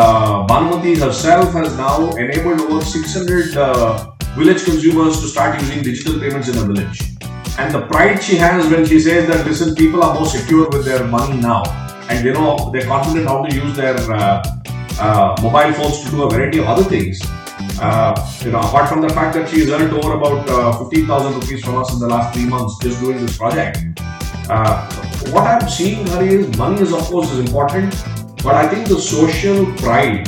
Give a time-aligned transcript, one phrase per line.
[0.00, 6.18] uh, Bhanumati herself has now enabled over 600 uh, village consumers to start using digital
[6.18, 7.00] payments in a village.
[7.58, 10.86] And the pride she has when she says that listen, people are more secure with
[10.86, 11.64] their money now,
[12.08, 14.42] and you know they're confident how to use their uh,
[14.98, 17.20] uh, mobile phones to do a variety of other things.
[17.78, 21.62] Uh, you know, apart from the fact that she's earned over about uh, 15,000 rupees
[21.64, 23.78] from us in the last three months just doing this project.
[24.48, 24.90] Uh,
[25.32, 27.94] what I'm seeing, Hari, is money is of course is important,
[28.42, 30.26] but I think the social pride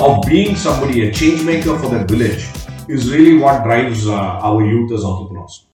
[0.00, 2.46] of being somebody, a change maker for their village,
[2.88, 5.66] is really what drives uh, our youth as entrepreneurs.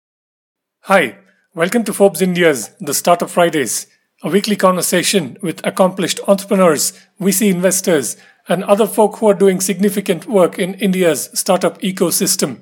[0.85, 1.19] Hi,
[1.55, 3.87] welcome to Forbes India's The Startup Fridays,
[4.23, 8.17] a weekly conversation with accomplished entrepreneurs, VC investors,
[8.49, 12.61] and other folk who are doing significant work in India's startup ecosystem.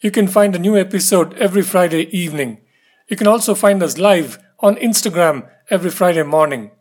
[0.00, 2.60] You can find a new episode every Friday evening.
[3.08, 6.72] You can also find us live on Instagram every Friday morning.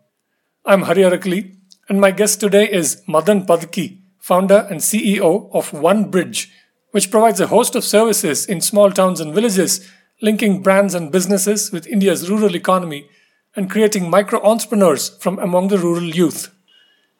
[0.65, 1.57] I'm Hari Arakali,
[1.89, 6.53] and my guest today is Madan Padaki, founder and CEO of One Bridge,
[6.91, 9.85] which provides a host of services in small towns and villages,
[10.21, 13.09] linking brands and businesses with India's rural economy
[13.57, 16.55] and creating micro entrepreneurs from among the rural youth.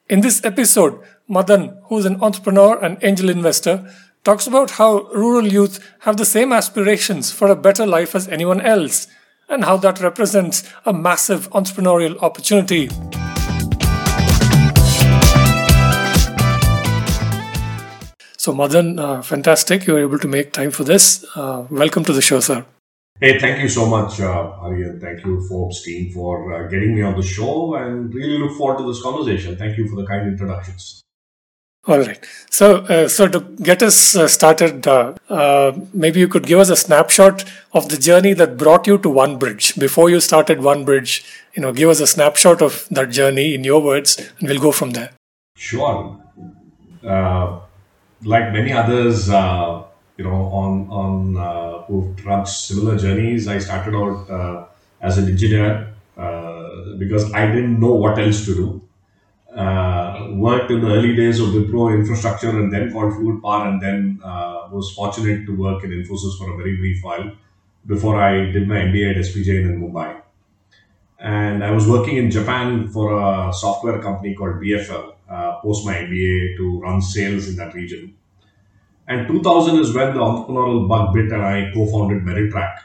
[0.09, 5.51] In this episode, Madan, who is an entrepreneur and angel investor, talks about how rural
[5.51, 9.07] youth have the same aspirations for a better life as anyone else,
[9.49, 12.89] and how that represents a massive entrepreneurial opportunity.
[18.43, 19.87] So, Madan, uh, fantastic.
[19.87, 21.25] You were able to make time for this.
[21.33, 22.65] Uh, welcome to the show, sir.
[23.21, 24.99] Hey, thank you so much, uh, Aryan.
[24.99, 28.79] Thank you, Forbes team, for uh, getting me on the show and really look forward
[28.79, 29.55] to this conversation.
[29.55, 31.01] Thank you for the kind introductions.
[31.87, 32.19] All right.
[32.49, 36.69] So, uh, so to get us uh, started, uh, uh, maybe you could give us
[36.69, 39.79] a snapshot of the journey that brought you to OneBridge.
[39.79, 43.81] Before you started OneBridge, you know, give us a snapshot of that journey in your
[43.81, 45.11] words, and we'll go from there.
[45.55, 46.19] Sure.
[48.25, 49.83] Like many others, uh,
[50.17, 53.47] you know, on on uh, who've trudged similar journeys.
[53.47, 54.65] I started out uh,
[55.01, 58.81] as an engineer uh, because I didn't know what else to do.
[59.53, 63.81] Uh, worked in the early days of Wipro infrastructure and then called Fluid Power, and
[63.81, 67.31] then uh, was fortunate to work in Infosys for a very brief while
[67.85, 70.21] before I did my MBA at SPJ in Mumbai.
[71.19, 75.93] And I was working in Japan for a software company called BFL uh, post my
[75.93, 78.15] MBA to run sales in that region.
[79.07, 82.77] And 2000 is when the entrepreneurial bug bit and I co-founded Meritrack.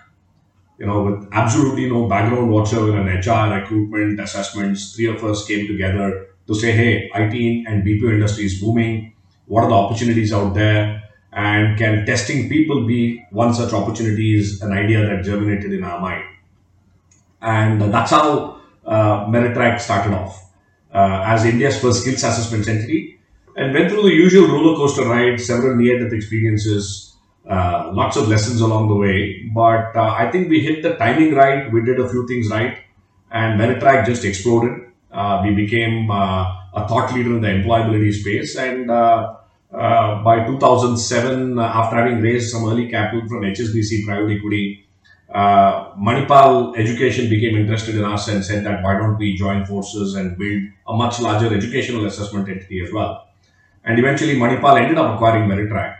[0.79, 5.67] You know, with absolutely no background whatsoever in HR, recruitment, assessments, three of us came
[5.67, 9.13] together to say, hey, IT and BPO industry is booming.
[9.47, 11.03] What are the opportunities out there?
[11.33, 16.01] And can testing people be one such opportunity is an idea that germinated in our
[16.01, 16.25] mind.
[17.41, 20.48] And that's how uh, Meritrack started off
[20.93, 23.19] as India's first skills assessment entity
[23.59, 27.17] and went through the usual roller coaster ride, several near death experiences,
[27.51, 29.43] uh, lots of lessons along the way.
[29.55, 32.79] But uh, I think we hit the timing right, we did a few things right,
[33.33, 34.87] and Meritrack just exploded.
[35.11, 36.45] Uh, we became uh,
[36.75, 39.35] a thought leader in the employability space, and uh,
[39.73, 44.88] uh, by 2007, uh, after having raised some early capital from HSBC Private Equity,
[45.33, 50.15] uh, Manipal Education became interested in us and said that why don't we join forces
[50.15, 53.29] and build a much larger educational assessment entity as well.
[53.85, 55.97] And eventually, Manipal ended up acquiring Meritrack.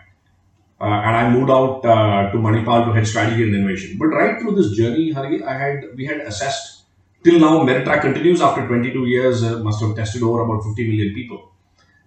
[0.81, 3.99] Uh, and I moved out uh, to Manipal to head strategy and innovation.
[3.99, 6.85] But right through this journey, Hari, I had we had assessed
[7.25, 7.65] till now.
[7.65, 9.43] Meritrack continues after 22 years.
[9.43, 11.53] Uh, must have tested over about 50 million people.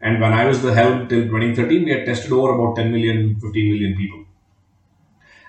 [0.02, 3.40] And when I was the helm till 2013, we had tested over about 10 million,
[3.40, 4.21] 15 million people.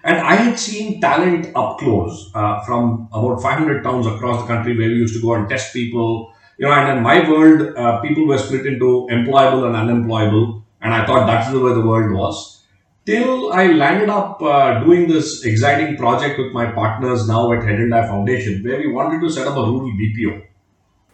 [0.05, 4.77] And I had seen talent up close uh, from about 500 towns across the country
[4.77, 6.33] where we used to go and test people.
[6.59, 10.65] You know, and in my world, uh, people were split into employable and unemployable.
[10.81, 12.63] And I thought that's the way the world was.
[13.07, 17.79] Till I landed up uh, doing this exciting project with my partners now at Head
[17.79, 20.45] Held High Foundation, where we wanted to set up a rural BPO.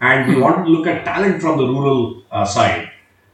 [0.01, 2.91] And we wanted to look at talent from the rural uh, side.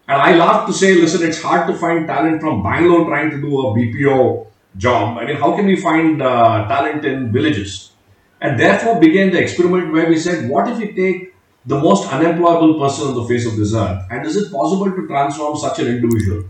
[0.08, 3.40] And I love to say, listen, it's hard to find talent from Bangalore trying to
[3.40, 5.18] do a BPO job.
[5.18, 7.92] I mean, how can we find uh, talent in villages?
[8.40, 11.34] And therefore began the experiment where we said, what if we take
[11.66, 15.06] the most unemployable person on the face of this earth, and is it possible to
[15.06, 16.44] transform such an individual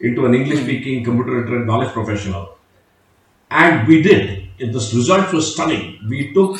[0.00, 2.58] into an English-speaking, computer-literate knowledge professional?
[3.50, 4.48] And we did.
[4.58, 6.00] And the results were stunning.
[6.08, 6.58] We took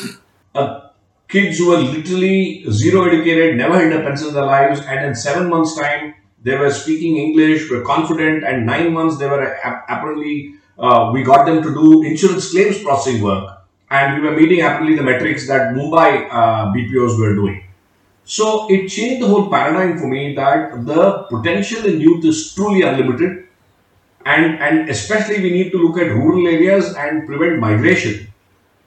[1.28, 5.14] kids who were literally zero educated, never held a pencil in their lives, and in
[5.16, 6.14] seven months' time,
[6.44, 9.42] they were speaking English, were confident, and nine months they were
[9.88, 13.58] apparently uh, we got them to do insurance claims processing work,
[13.90, 17.62] and we were meeting apparently the metrics that Mumbai uh, BPOs were doing.
[18.26, 22.82] So it changed the whole paradigm for me that the potential in youth is truly
[22.82, 23.46] unlimited.
[24.25, 28.26] And, and especially we need to look at rural areas and prevent migration.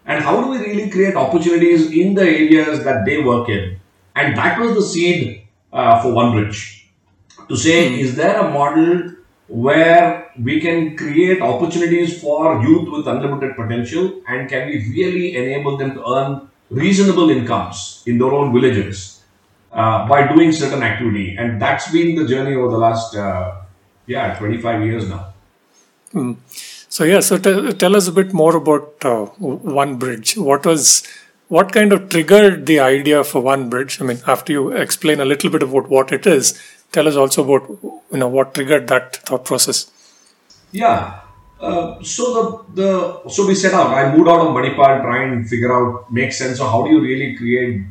[0.06, 3.80] And how do we really create opportunities in the areas that they work in?
[4.14, 6.84] And that was the seed uh, for OneBridge.
[7.48, 9.14] To say, is there a model
[9.48, 15.78] where we can create opportunities for youth with unlimited potential and can we really enable
[15.78, 19.22] them to earn reasonable incomes in their own villages
[19.72, 21.36] uh, by doing certain activity.
[21.38, 23.62] And that's been the journey over the last uh,
[24.06, 25.34] yeah 25 years now.
[26.14, 26.38] Mm.
[26.90, 30.38] so yeah so t- tell us a bit more about uh, one bridge.
[30.38, 31.08] What was
[31.50, 34.02] what kind of triggered the idea for one bridge?
[34.02, 36.60] I mean after you explain a little bit about what it is
[36.92, 37.70] tell us also about
[38.12, 39.92] you know what triggered that thought process
[40.72, 41.22] yeah.
[41.60, 43.94] Uh, so the, the so we set out.
[43.94, 47.02] I moved out of manipal try and figure out make sense of how do you
[47.02, 47.84] really create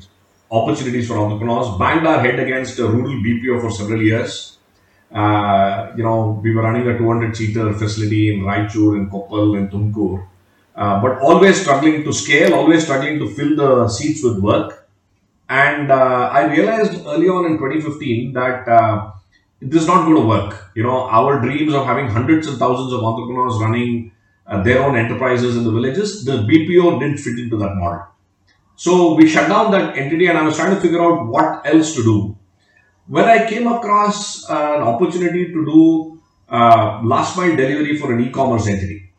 [0.50, 1.76] opportunities for entrepreneurs.
[1.78, 4.56] Banged our head against a rural bpo for several years.
[5.12, 9.68] Uh, you know we were running a 200 seater facility in raichur in koppal in
[9.68, 10.26] tumkur.
[10.74, 14.88] Uh, but always struggling to scale always struggling to fill the seats with work.
[15.50, 19.12] And uh, I realized early on in 2015 that uh,
[19.60, 20.70] this is not going to work.
[20.74, 24.12] You know, our dreams of having hundreds and thousands of entrepreneurs running
[24.46, 28.06] uh, their own enterprises in the villages, the BPO didn't fit into that model.
[28.76, 31.94] So we shut down that entity and I was trying to figure out what else
[31.96, 32.36] to do.
[33.08, 38.66] When I came across an opportunity to do uh, last mile delivery for an e-commerce
[38.66, 39.10] entity.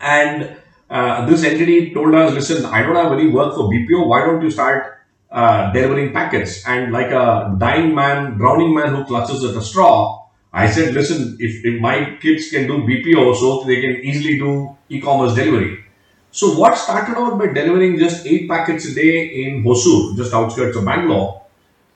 [0.00, 0.56] And
[0.90, 4.06] uh, this entity told us, listen, I don't have any work for BPO.
[4.06, 4.98] Why don't you start
[5.32, 6.66] uh, delivering packets.
[6.66, 11.38] And like a dying man, drowning man who clutches at a straw, I said, listen,
[11.40, 15.84] if, if my kids can do BPO, so they can easily do e-commerce delivery.
[16.30, 20.76] So what started out by delivering just eight packets a day in Hosur, just outskirts
[20.76, 21.42] of Bangalore,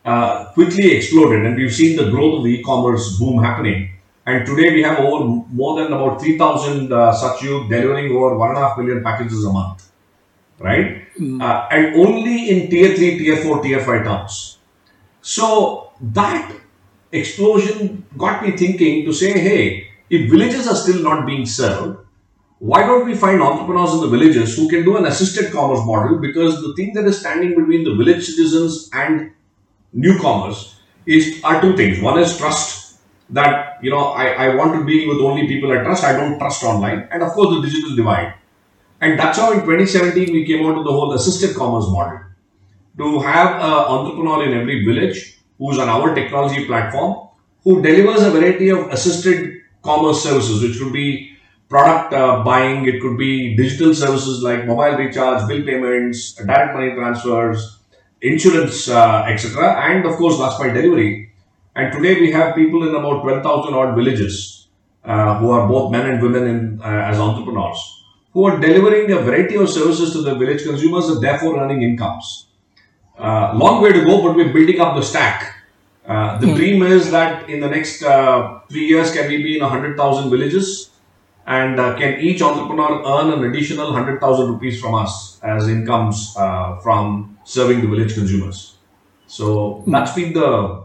[0.04, 3.90] uh, quickly exploded, and we've seen the growth of the e-commerce boom happening.
[4.24, 8.50] And today we have over more than about 3,000 uh, such youth delivering over one
[8.50, 9.85] and a half million packages a month
[10.58, 11.06] right?
[11.18, 11.42] Mm.
[11.42, 14.58] Uh, and only in tier 3, tier 4, tier 5 towns.
[15.22, 16.52] So that
[17.12, 21.98] explosion got me thinking to say, hey, if villages are still not being served,
[22.58, 26.18] why don't we find entrepreneurs in the villages who can do an assisted commerce model?
[26.18, 29.32] Because the thing that is standing between the village citizens and
[29.92, 32.00] newcomers is are two things.
[32.00, 32.98] One is trust
[33.30, 36.04] that you know I, I want to deal with only people I trust.
[36.04, 38.34] I don't trust online, and of course the digital divide.
[39.00, 42.20] And that's how in 2017 we came out with the whole assisted commerce model.
[42.98, 47.28] To have an entrepreneur in every village who's on our technology platform
[47.62, 51.36] who delivers a variety of assisted commerce services, which could be
[51.68, 56.94] product uh, buying, it could be digital services like mobile recharge, bill payments, direct money
[56.94, 57.78] transfers,
[58.22, 61.32] insurance, uh, etc., and of course last mile delivery.
[61.74, 64.68] And today we have people in about 12,000 odd villages
[65.04, 67.95] uh, who are both men and women in, uh, as entrepreneurs
[68.36, 72.48] who are delivering a variety of services to the village consumers and therefore earning incomes.
[73.18, 75.54] Uh, long way to go, but we're building up the stack.
[76.06, 76.54] Uh, the mm.
[76.54, 80.90] dream is that in the next uh, three years, can we be in 100,000 villages?
[81.46, 86.76] And uh, can each entrepreneur earn an additional 100,000 rupees from us as incomes uh,
[86.80, 88.76] from serving the village consumers?
[89.28, 89.92] So mm.
[89.92, 90.84] that's been the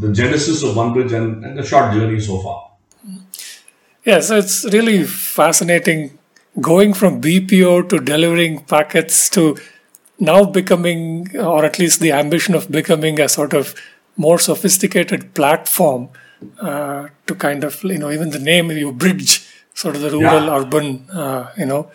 [0.00, 2.67] the genesis of OneBridge and, and the short journey so far.
[4.08, 6.18] Yeah, so it's really fascinating
[6.62, 9.58] going from BPO to delivering packets to
[10.18, 13.74] now becoming, or at least the ambition of becoming a sort of
[14.16, 16.08] more sophisticated platform
[16.58, 20.46] uh, to kind of, you know, even the name you bridge sort of the rural
[20.46, 20.58] yeah.
[20.58, 21.90] urban, uh, you know.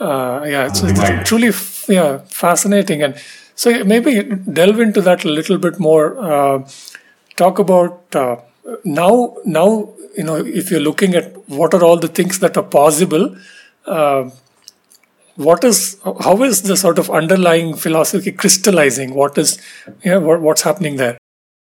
[0.00, 1.50] Uh, yeah, it's, it's truly
[1.94, 3.14] yeah fascinating, and
[3.54, 6.18] so maybe delve into that a little bit more.
[6.18, 6.66] Uh,
[7.36, 8.36] talk about uh,
[8.84, 12.62] now now you know if you're looking at what are all the things that are
[12.62, 13.36] possible
[13.86, 14.30] uh,
[15.36, 19.14] what is how is the sort of underlying philosophy crystallizing?
[19.14, 19.60] What is
[20.04, 21.18] yeah what, what's happening there?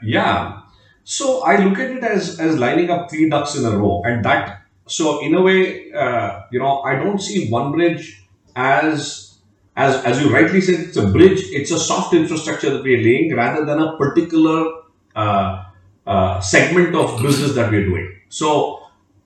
[0.03, 0.61] Yeah.
[1.05, 4.25] So i look at it as as lining up three ducks in a row and
[4.25, 8.25] that so in a way uh, you know i don't see one bridge
[8.55, 9.33] as
[9.77, 11.41] as as you rightly said it's a bridge.
[11.51, 14.71] It's a soft infrastructure that we're laying rather than a particular
[15.17, 15.65] uh,
[16.07, 18.83] uh, segment of business that we're doing so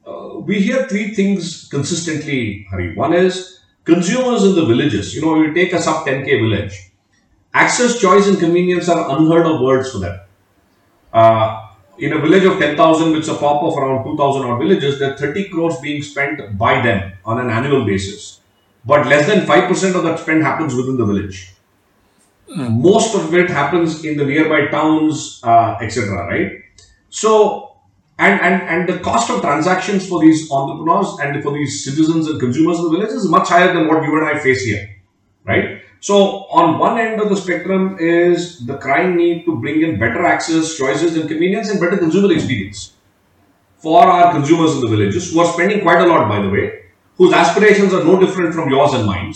[0.06, 2.94] uh, we hear three things consistently, Hari.
[2.94, 5.14] One is consumers in the villages.
[5.14, 6.90] You know, you take a sub 10k village.
[7.52, 10.20] Access, choice, and convenience are unheard of words for them.
[11.12, 11.68] Uh,
[11.98, 15.12] in a village of 10,000, which is a pop of around 2,000 odd villages, there
[15.12, 18.40] are 30 crores being spent by them on an annual basis.
[18.84, 21.52] But less than 5% of that spend happens within the village.
[22.48, 26.26] Most of it happens in the nearby towns, uh, etc.
[26.26, 26.62] Right?
[27.10, 27.76] So,
[28.18, 32.40] and, and and the cost of transactions for these entrepreneurs and for these citizens and
[32.40, 34.96] consumers in the village is much higher than what you and I face here,
[35.44, 35.82] right?
[36.00, 40.24] So, on one end of the spectrum is the crying need to bring in better
[40.24, 42.92] access, choices, and convenience, and better consumer experience
[43.78, 46.84] for our consumers in the villages who are spending quite a lot, by the way,
[47.16, 49.34] whose aspirations are no different from yours and mine,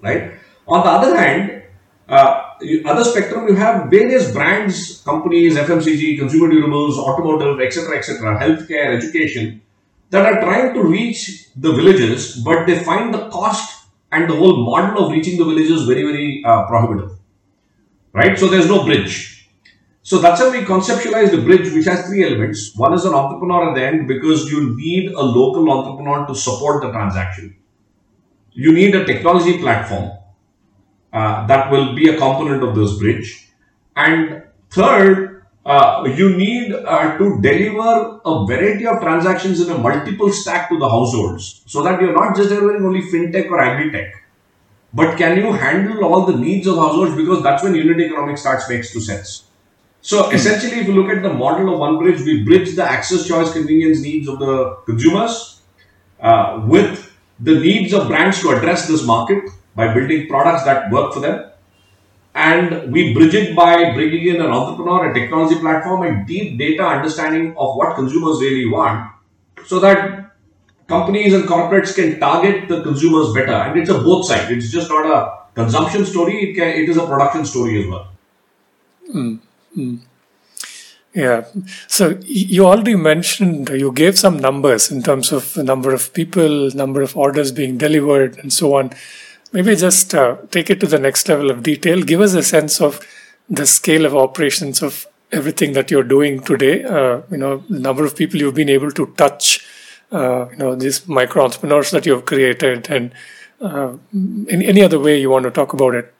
[0.00, 0.34] right?
[0.66, 1.63] On the other hand,
[2.08, 2.50] uh,
[2.84, 9.62] other spectrum, you have various brands, companies, FMCG, consumer durables, automotive, etc., etc., healthcare, education,
[10.10, 14.64] that are trying to reach the villages, but they find the cost and the whole
[14.64, 17.18] model of reaching the villages very, very uh, prohibitive.
[18.12, 18.38] Right?
[18.38, 19.48] So there's no bridge.
[20.02, 22.72] So that's how we conceptualize the bridge, which has three elements.
[22.76, 26.82] One is an entrepreneur at the end because you need a local entrepreneur to support
[26.82, 27.56] the transaction.
[28.52, 30.12] You need a technology platform
[31.14, 33.48] uh, that will be a component of this bridge.
[33.94, 40.30] And third, uh, you need uh, to deliver a variety of transactions in a multiple
[40.32, 44.12] stack to the households so that you're not just delivering only fintech or agri-tech,
[44.92, 48.68] but can you handle all the needs of households because that's when unit economics starts
[48.68, 49.44] makes to sense.
[50.02, 53.26] So essentially, if you look at the model of one bridge, we bridge the access,
[53.26, 55.62] choice, convenience needs of the consumers
[56.20, 59.44] uh, with the needs of brands to address this market
[59.74, 61.50] by building products that work for them.
[62.34, 66.84] And we bridge it by bringing in an entrepreneur, a technology platform, and deep data
[66.84, 69.12] understanding of what consumers really want
[69.66, 70.32] so that
[70.88, 73.52] companies and corporates can target the consumers better.
[73.52, 74.50] And it's a both side.
[74.50, 78.08] It's just not a consumption story, it, can, it is a production story as well.
[79.14, 79.38] Mm,
[79.76, 80.00] mm.
[81.14, 81.44] Yeah.
[81.86, 86.70] So you already mentioned, you gave some numbers in terms of the number of people,
[86.74, 88.90] number of orders being delivered, and so on.
[89.54, 92.02] Maybe just uh, take it to the next level of detail.
[92.02, 92.98] Give us a sense of
[93.48, 96.82] the scale of operations of everything that you're doing today.
[96.82, 99.64] Uh, you know, the number of people you've been able to touch.
[100.10, 103.12] Uh, you know, these micro entrepreneurs that you've created, and
[103.60, 106.12] uh, in any other way you want to talk about it.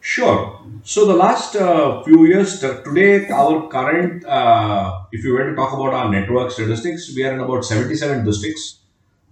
[0.00, 0.60] Sure.
[0.82, 5.72] So the last uh, few years, today our current, uh, if you were to talk
[5.72, 8.79] about our network statistics, we are in about 77 districts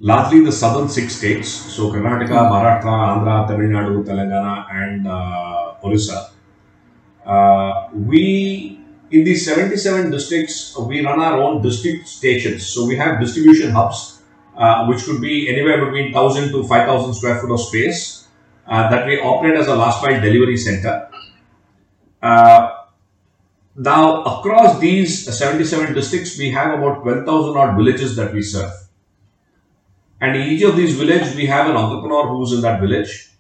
[0.01, 6.31] largely the southern six states, so Karnataka, Maharashtra, Andhra, Tamil Nadu, Telangana, and uh, Orissa.
[7.25, 12.67] Uh, we, in these 77 districts, we run our own district stations.
[12.67, 14.23] So we have distribution hubs,
[14.57, 18.29] uh, which could be anywhere between 1,000 to 5,000 square foot of space
[18.67, 21.11] uh, that we operate as a last mile delivery center.
[22.23, 22.75] Uh,
[23.77, 28.73] now, across these 77 districts, we have about 12,000 odd villages that we serve.
[30.21, 33.31] And in each of these villages, we have an entrepreneur who's in that village.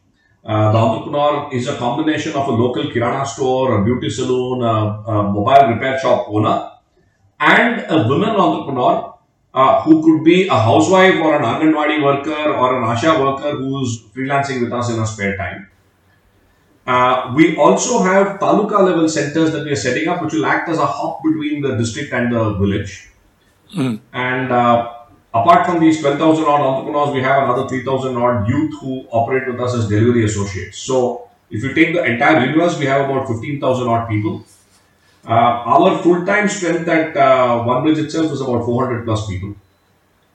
[0.44, 5.10] Uh, the entrepreneur is a combination of a local kirana store, a beauty salon, a,
[5.10, 6.70] a mobile repair shop owner,
[7.40, 9.14] and a women entrepreneur
[9.54, 14.04] uh, who could be a housewife or an Anganwadi worker or an Asha worker who's
[14.14, 15.68] freelancing with us in her spare time.
[16.86, 20.68] Uh, we also have taluka level centers that we are setting up, which will act
[20.70, 23.10] as a hub between the district and the village.
[23.74, 24.00] Mm.
[24.12, 24.94] And uh,
[25.34, 29.60] Apart from these 12,000 odd entrepreneurs, we have another 3,000 odd youth who operate with
[29.60, 30.78] us as delivery associates.
[30.78, 34.44] So, if you take the entire universe, we have about 15,000 odd people.
[35.26, 39.54] Uh, our full time strength at uh, OneBridge itself is about 400 plus people.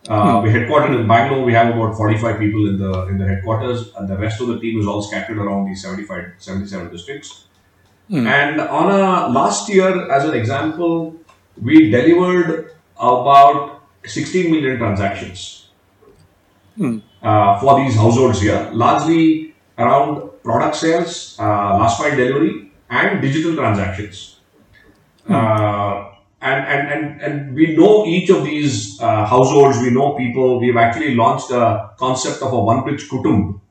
[0.07, 0.43] Uh, hmm.
[0.43, 1.43] We're headquartered in Bangalore.
[1.43, 4.59] We have about 45 people in the in the headquarters, and the rest of the
[4.59, 7.45] team is all scattered around these 75, 77 districts.
[8.09, 8.27] Hmm.
[8.27, 11.15] And on a last year, as an example,
[11.59, 13.72] we delivered about
[14.05, 15.69] 16 million transactions
[16.75, 16.99] hmm.
[17.21, 23.55] uh, for these households here, largely around product sales, uh, last mile delivery, and digital
[23.55, 24.39] transactions.
[25.25, 25.33] Hmm.
[25.33, 26.09] Uh,
[26.41, 30.59] and, and, and, and we know each of these uh, households, we know people.
[30.59, 33.61] We've actually launched a concept of a one bridge kutumb,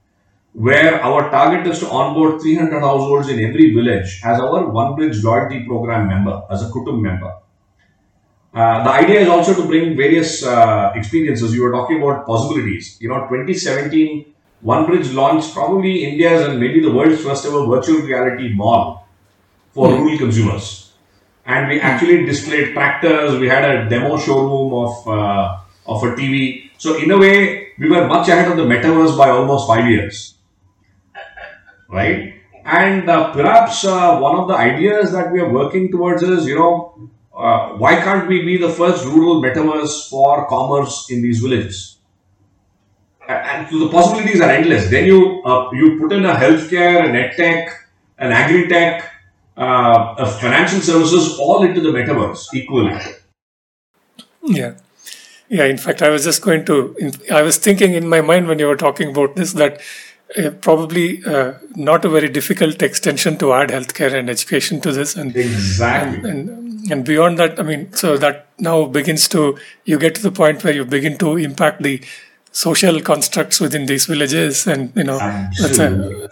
[0.55, 5.23] where our target is to onboard 300 households in every village as our one bridge
[5.23, 7.35] loyalty program member, as a kutumb member.
[8.55, 11.55] Uh, the idea is also to bring various uh, experiences.
[11.55, 12.99] You were talking about possibilities.
[13.01, 14.27] You know, 2017,
[14.65, 19.09] OneBridge launched probably India's and maybe the world's first ever virtual reality mall
[19.73, 19.99] for mm.
[19.99, 20.93] rural consumers.
[21.47, 23.39] And we actually displayed tractors.
[23.41, 26.71] We had a demo showroom of uh, of a TV.
[26.79, 30.35] So in a way, we were much ahead of the metaverse by almost five years,
[31.89, 32.35] right?
[32.65, 36.55] And uh, perhaps uh, one of the ideas that we are working towards is, you
[36.55, 37.11] know,
[37.43, 41.97] uh, why can't we be the first rural metaverse for commerce in these villages?
[43.29, 44.91] And so the possibilities are endless.
[44.91, 47.69] Then you uh, you put in a healthcare, an edtech,
[48.19, 49.11] an agri-tech,
[49.57, 52.99] uh, a financial services, all into the metaverse equally.
[54.43, 54.75] Yeah.
[55.49, 58.59] Yeah, in fact, I was just going to, I was thinking in my mind when
[58.59, 59.83] you were talking about this that
[60.39, 65.15] uh, probably uh, not a very difficult extension to add healthcare and education to this.
[65.15, 66.31] And, exactly.
[66.31, 70.23] And, and, and beyond that, I mean, so that now begins to, you get to
[70.23, 72.03] the point where you begin to impact the
[72.53, 74.67] social constructs within these villages.
[74.67, 76.29] And, you know, that's a,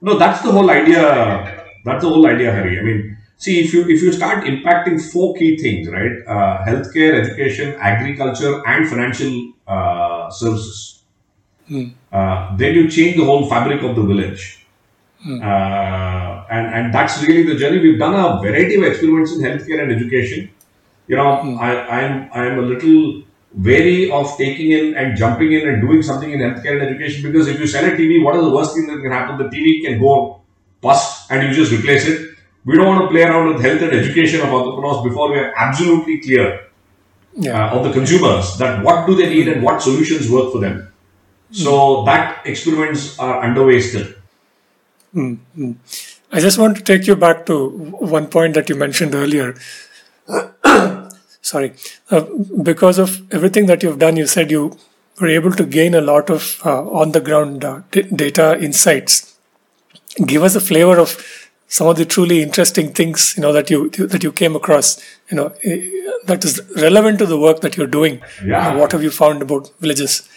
[0.00, 1.64] no, that's the whole idea.
[1.84, 2.78] That's the whole idea, Hari.
[2.78, 7.20] I mean, see if you if you start impacting four key things right uh, healthcare
[7.20, 11.02] education agriculture and financial uh, services
[11.70, 11.92] mm.
[12.12, 14.65] uh, then you change the whole fabric of the village
[15.24, 15.40] mm.
[16.50, 19.92] and and that's really the journey we've done a variety of experiments in healthcare and
[19.92, 20.50] education
[21.08, 21.58] you know mm.
[21.58, 23.22] I, i'm i'm a little
[23.54, 27.48] wary of taking in and jumping in and doing something in healthcare and education because
[27.48, 29.82] if you sell a tv what is the worst thing that can happen the tv
[29.84, 30.40] can go
[30.80, 33.92] bust and you just replace it we don't want to play around with health and
[33.92, 36.66] education of entrepreneurs before we are absolutely clear
[37.36, 37.70] yeah.
[37.70, 40.92] uh, of the consumers that what do they need and what solutions work for them.
[41.52, 42.06] So mm.
[42.06, 44.08] that experiments are underway still.
[45.16, 45.72] Mm-hmm.
[46.30, 49.54] I just want to take you back to one point that you mentioned earlier.
[51.40, 51.72] Sorry,
[52.10, 52.24] uh,
[52.62, 54.76] because of everything that you've done, you said you
[55.20, 59.36] were able to gain a lot of uh, on the ground uh, d- data insights.
[60.26, 61.16] Give us a flavor of
[61.68, 65.36] some of the truly interesting things you know that you that you came across you
[65.36, 65.90] know eh,
[66.24, 68.74] that is relevant to the work that you're doing yeah.
[68.76, 70.28] What have you found about villages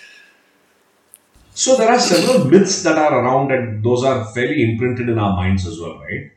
[1.65, 5.35] so there are several myths that are around and those are fairly imprinted in our
[5.35, 6.27] minds as well right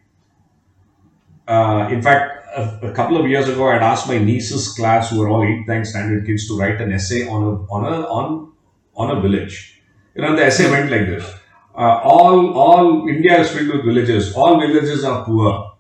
[1.55, 5.23] uh, in fact a, a, couple of years ago i'd asked my niece's class who
[5.23, 8.53] are all 8th 9th standard kids to write an essay on a on a on
[8.95, 9.81] on a village
[10.15, 11.33] you know the essay went like this
[11.75, 14.35] uh, all all India is filled with villages.
[14.35, 15.73] All villages are poor.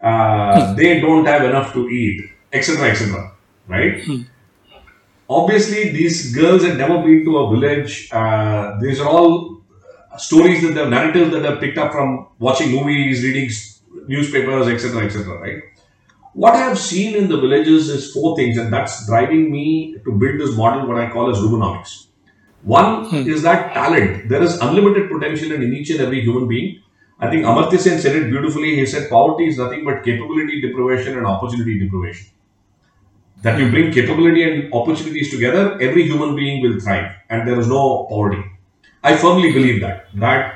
[0.00, 0.76] Uh, hmm.
[0.76, 3.32] They don't have enough to eat, etc., etc.
[3.68, 4.02] Right?
[4.04, 4.22] Hmm.
[5.28, 8.08] Obviously, these girls had never been to a village.
[8.12, 9.62] Uh, these are all
[10.18, 13.50] stories that the narratives that they've picked up from watching movies, reading
[14.06, 15.40] newspapers, etc., etc.
[15.40, 15.62] Right?
[16.32, 20.12] What I have seen in the villages is four things, and that's driving me to
[20.12, 22.06] build this model, what I call as Rurbanomics.
[22.62, 23.28] One hmm.
[23.28, 24.28] is that talent.
[24.28, 26.82] There is unlimited potential in each and every human being.
[27.18, 28.76] I think Amartya Sen said it beautifully.
[28.76, 32.26] He said poverty is nothing but capability deprivation and opportunity deprivation.
[33.42, 37.68] That you bring capability and opportunities together, every human being will thrive and there is
[37.68, 38.42] no poverty.
[39.02, 40.08] I firmly believe that.
[40.14, 40.54] That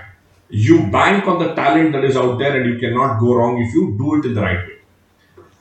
[0.48, 3.72] you bank on the talent that is out there and you cannot go wrong if
[3.74, 4.78] you do it in the right way.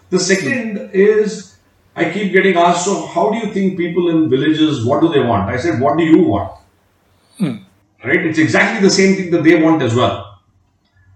[0.09, 1.57] The second is
[1.95, 5.19] I keep getting asked, so how do you think people in villages, what do they
[5.19, 5.49] want?
[5.49, 6.53] I said, what do you want?
[7.37, 7.57] Hmm.
[8.03, 8.25] Right?
[8.25, 10.39] It's exactly the same thing that they want as well.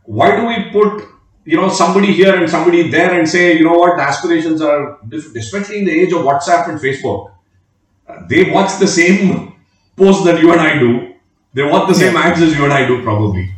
[0.03, 1.07] Why do we put,
[1.45, 4.99] you know, somebody here and somebody there and say, you know what, the aspirations are
[5.07, 7.31] different, especially in the age of WhatsApp and Facebook.
[8.07, 9.53] Uh, they watch the same
[9.95, 11.13] posts that you and I do.
[11.53, 12.23] They watch the same yeah.
[12.23, 13.53] ads as you and I do, probably.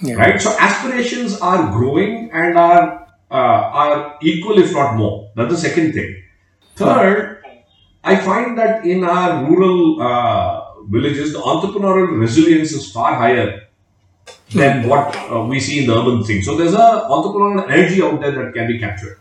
[0.00, 0.14] Yeah.
[0.14, 0.40] Right?
[0.40, 5.30] So aspirations are growing and are uh, are equal, if not more.
[5.34, 6.22] That's the second thing.
[6.76, 7.42] Third,
[8.04, 13.62] I find that in our rural uh, villages, the entrepreneurial resilience is far higher
[14.50, 16.42] than what uh, we see in the urban thing.
[16.42, 19.18] So there's a entrepreneurial energy out there that can be captured,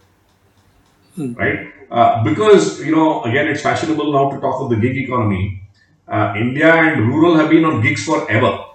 [1.16, 1.34] hmm.
[1.34, 1.74] right?
[1.90, 5.62] Uh, because you know, again, it's fashionable now to talk of the gig economy.
[6.08, 8.66] Uh, India and rural have been on gigs forever.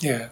[0.00, 0.28] Yeah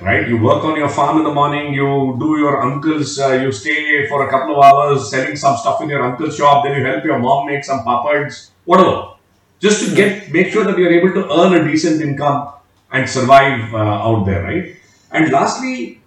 [0.00, 0.28] right?
[0.28, 4.06] You work on your farm in the morning, you do your uncle's, uh, you stay
[4.08, 7.04] for a couple of hours selling some stuff in your uncle's shop, then you help
[7.04, 9.12] your mom make some papads, whatever.
[9.60, 12.52] Just to get make sure that you're able to earn a decent income
[12.94, 14.76] and survive uh, out there, right?
[15.10, 16.00] And lastly,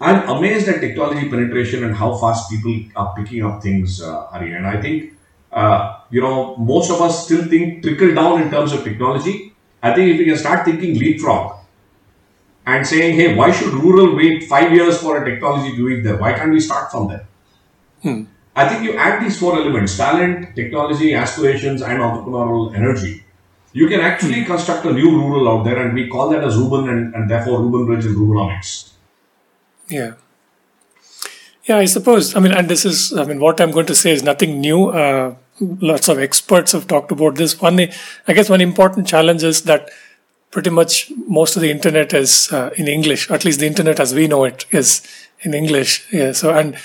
[0.00, 4.52] I'm amazed at technology penetration and how fast people are picking up things, uh, Hari.
[4.54, 5.14] And I think,
[5.52, 9.54] uh, you know, most of us still think trickle down in terms of technology.
[9.82, 11.62] I think if we can start thinking leapfrog,
[12.66, 16.16] and saying, hey, why should rural wait five years for a technology to reach there?
[16.16, 17.26] Why can't we start from there?
[18.02, 18.24] Hmm.
[18.54, 23.24] I think you add these four elements talent, technology, aspirations, and entrepreneurial energy.
[23.72, 26.88] You can actually construct a new rural out there, and we call that as Rurban
[26.90, 28.92] and, and therefore Rurban Bridge and Rurbanomics.
[29.88, 30.14] Yeah.
[31.64, 32.34] Yeah, I suppose.
[32.34, 34.88] I mean, and this is, I mean, what I'm going to say is nothing new.
[34.88, 37.60] Uh, lots of experts have talked about this.
[37.60, 37.80] One,
[38.26, 39.88] I guess, one important challenge is that
[40.50, 43.30] pretty much most of the internet is uh, in English.
[43.30, 45.02] At least the internet as we know it is
[45.40, 46.06] in English.
[46.12, 46.32] Yeah.
[46.32, 46.76] So and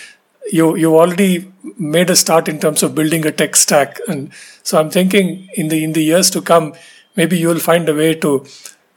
[0.52, 4.32] you you already made a start in terms of building a tech stack, and
[4.68, 6.74] so I'm thinking in the in the years to come,
[7.16, 8.46] maybe you will find a way to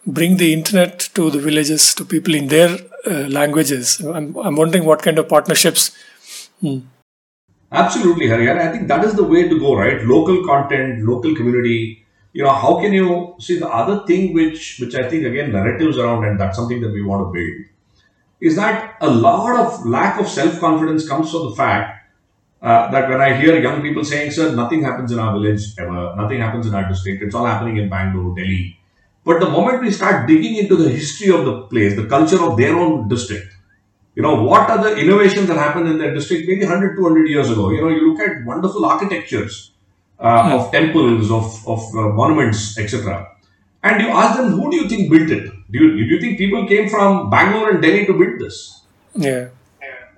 [0.05, 2.71] bring the internet to the villages to people in their
[3.07, 4.01] uh, languages.
[4.01, 5.97] I'm, I'm wondering what kind of partnerships.
[6.61, 6.79] Hmm.
[7.71, 8.51] Absolutely, Hari.
[8.51, 10.03] I think that is the way to go, right?
[10.03, 12.05] Local content, local community.
[12.33, 15.99] You know, how can you see the other thing which which I think again narratives
[15.99, 17.67] around, and that's something that we want to build,
[18.41, 22.00] is that a lot of lack of self-confidence comes from the fact
[22.63, 26.15] uh, that when I hear young people saying, sir, nothing happens in our village ever,
[26.17, 28.79] nothing happens in our district, it's all happening in Bangalore, Delhi.
[29.25, 32.57] But the moment we start digging into the history of the place, the culture of
[32.57, 33.55] their own district,
[34.15, 37.51] you know, what are the innovations that happened in their district maybe 100, 200 years
[37.51, 37.71] ago?
[37.71, 39.73] You know, you look at wonderful architectures
[40.19, 43.37] uh, of temples, of, of uh, monuments, etc.
[43.83, 45.51] And you ask them, who do you think built it?
[45.71, 48.83] Do you, do you think people came from Bangalore and Delhi to build this?
[49.15, 49.49] Yeah.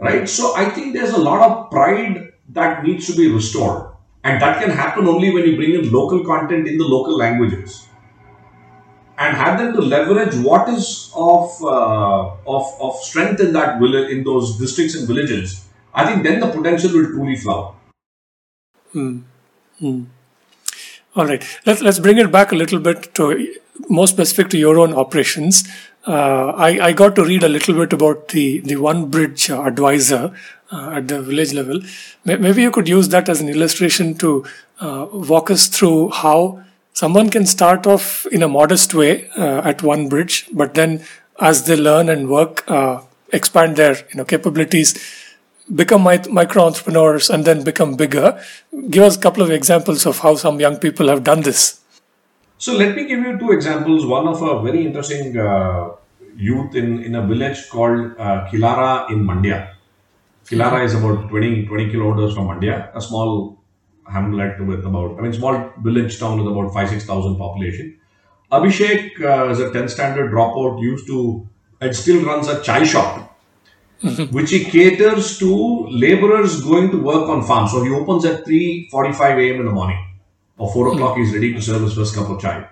[0.00, 0.28] Right?
[0.28, 3.88] So I think there's a lot of pride that needs to be restored.
[4.24, 7.88] And that can happen only when you bring in local content in the local languages
[9.18, 14.10] and have them to leverage what is of, uh, of, of strength in that village,
[14.10, 15.64] in those districts and villages.
[15.94, 17.74] I think then the potential will truly flower.
[18.92, 19.18] Hmm.
[19.78, 20.04] Hmm.
[21.14, 23.54] All right, let's let's bring it back a little bit to
[23.88, 25.64] more specific to your own operations.
[26.06, 30.34] Uh, I, I got to read a little bit about the the One Bridge advisor
[30.72, 31.80] uh, at the village level.
[32.24, 34.44] Maybe you could use that as an illustration to
[34.80, 39.82] uh, walk us through how someone can start off in a modest way uh, at
[39.82, 41.04] one bridge, but then
[41.40, 44.94] as they learn and work, uh, expand their you know capabilities,
[45.74, 48.40] become micro entrepreneurs, and then become bigger.
[48.90, 51.80] Give us a couple of examples of how some young people have done this.
[52.58, 54.06] So let me give you two examples.
[54.06, 55.90] One of a very interesting uh,
[56.36, 59.74] youth in, in a village called uh, Kilara in Mandya.
[60.46, 63.62] Kilara is about 20, 20 kilometers from Mandya, a small
[64.10, 67.98] hamlet with about, I mean, small village town with about 5 6,000 population.
[68.50, 71.48] Abhishek uh, is a 10th standard dropout, used to,
[71.80, 73.38] and still runs a chai shop,
[74.30, 77.70] which he caters to laborers going to work on farms.
[77.70, 79.60] So he opens at 3.45 a.m.
[79.60, 80.04] in the morning,
[80.58, 80.96] or 4 hmm.
[80.96, 82.68] o'clock he's ready to serve his first cup of chai.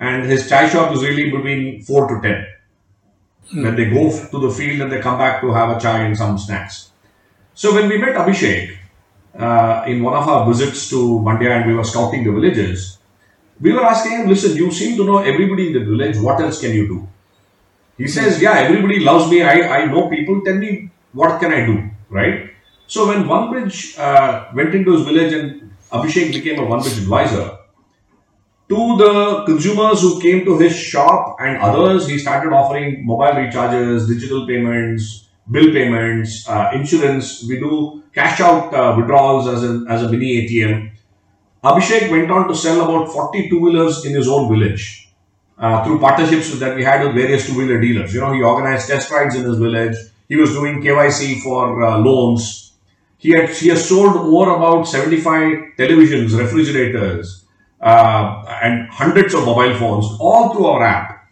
[0.00, 2.46] And his chai shop is really between 4 to 10
[3.50, 3.64] mm.
[3.64, 6.16] when they go to the field and they come back to have a chai and
[6.16, 6.90] some snacks.
[7.54, 8.76] So when we met Abhishek
[9.38, 12.98] uh, in one of our visits to Mandya and we were scouting the villages,
[13.60, 16.60] we were asking him, listen, you seem to know everybody in the village, what else
[16.60, 17.08] can you do?
[17.98, 21.66] He says, yeah, everybody loves me, I, I know people, tell me what can I
[21.66, 22.50] do, right?
[22.86, 27.58] So when OneBridge uh, went into his village and Abhishek became a OneBridge advisor,
[28.72, 34.08] to the consumers who came to his shop and others, he started offering mobile recharges,
[34.08, 37.44] digital payments, bill payments, uh, insurance.
[37.46, 40.90] We do cash out uh, withdrawals as a, as a mini ATM.
[41.62, 45.12] Abhishek went on to sell about 40 two wheelers in his own village
[45.58, 48.14] uh, through partnerships that we had with various two wheeler dealers.
[48.14, 49.96] You know, he organized test rides in his village.
[50.28, 52.72] He was doing KYC for uh, loans.
[53.18, 57.41] He had he has sold over about 75 televisions, refrigerators,
[57.82, 61.28] uh, and hundreds of mobile phones all through our app.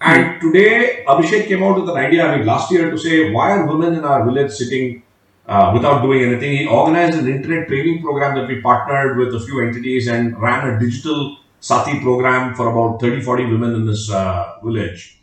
[0.00, 3.52] And today, Abhishek came out with an idea, I mean, last year to say, why
[3.52, 5.02] are women in our village sitting
[5.46, 6.58] uh, without doing anything?
[6.58, 10.68] He organized an internet training program that we partnered with a few entities and ran
[10.68, 15.18] a digital Saathi program for about 30 40 women in this uh, village.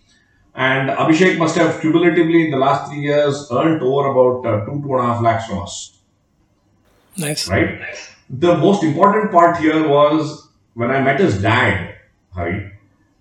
[0.56, 4.82] And Abhishek must have cumulatively in the last three years earned over about uh, two,
[4.82, 6.00] two and a half lakhs from us.
[7.18, 7.48] Nice.
[7.48, 7.80] Right?
[8.30, 10.43] The most important part here was
[10.74, 11.96] when I met his dad,
[12.32, 12.72] Hari,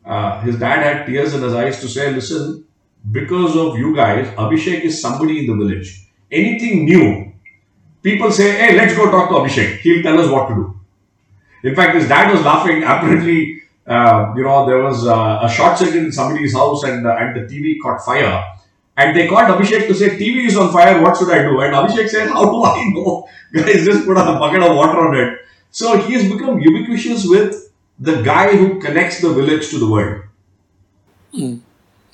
[0.05, 2.65] uh, his dad had tears in his eyes to say, listen,
[3.11, 6.07] because of you guys, Abhishek is somebody in the village.
[6.31, 7.33] Anything new,
[8.03, 9.79] people say, hey, let's go talk to Abhishek.
[9.79, 10.81] He'll tell us what to do.
[11.65, 12.83] In fact, his dad was laughing.
[12.83, 17.17] Apparently, uh, you know, there was uh, a short circuit in somebody's house and, uh,
[17.19, 18.57] and the TV caught fire.
[18.97, 21.61] And they called Abhishek to say, TV is on fire, what should I do?
[21.61, 23.29] And Abhishek said, How do I know?
[23.53, 25.39] Guys, just put a bucket of water on it
[25.73, 30.23] so he has become ubiquitous with the guy who connects the village to the world.
[31.35, 31.61] Mm.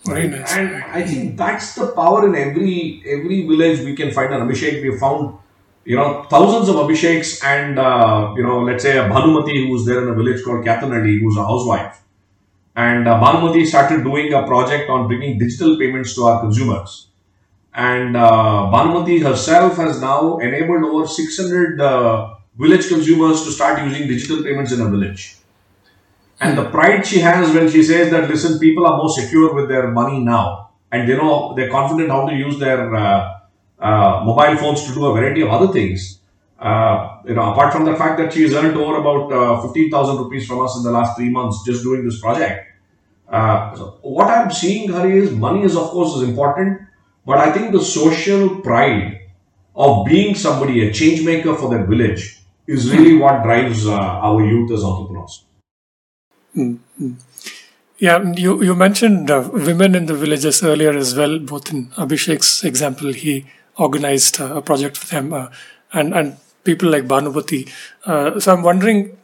[0.06, 0.56] Very nice.
[0.56, 4.80] And I think that's the power in every every village we can find an Abhishek.
[4.80, 5.36] We have found,
[5.84, 10.02] you know, thousands of Abhisheks and, uh, you know, let's say a Bhanumati who's there
[10.04, 12.00] in a village called Kathanadi, who's a housewife.
[12.76, 17.08] And uh, Bhanumati started doing a project on bringing digital payments to our consumers.
[17.74, 24.08] And uh, Bhanumati herself has now enabled over 600 uh, village consumers to start using
[24.08, 25.36] digital payments in a village.
[26.40, 29.68] And the pride she has when she says that, listen, people are more secure with
[29.68, 33.38] their money now, and they know they're confident how to use their uh,
[33.78, 36.20] uh, mobile phones to do a variety of other things.
[36.58, 40.16] Uh, you know, apart from the fact that she has earned over about uh, 15,000
[40.16, 42.64] rupees from us in the last three months just doing this project,
[43.28, 46.80] Uh, so what I'm seeing, Hari, is money is of course is important,
[47.26, 49.20] but I think the social pride
[49.76, 52.37] of being somebody, a change maker for that village,
[52.68, 55.44] is really what drives uh, our youth as entrepreneurs.
[57.98, 62.62] Yeah, you, you mentioned uh, women in the villages earlier as well, both in Abhishek's
[62.62, 65.48] example, he organized uh, a project with them, uh,
[65.92, 67.68] and, and people like Bhanumati.
[68.04, 69.16] Uh, so I'm wondering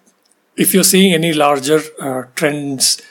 [0.57, 3.03] if you're seeing any larger uh, trends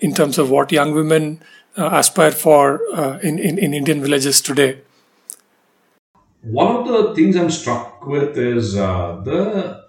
[0.00, 1.42] in terms of what young women
[1.76, 2.80] aspire for
[3.22, 4.78] in, in, in Indian villages today.
[6.42, 9.86] One of the things I'm struck with is the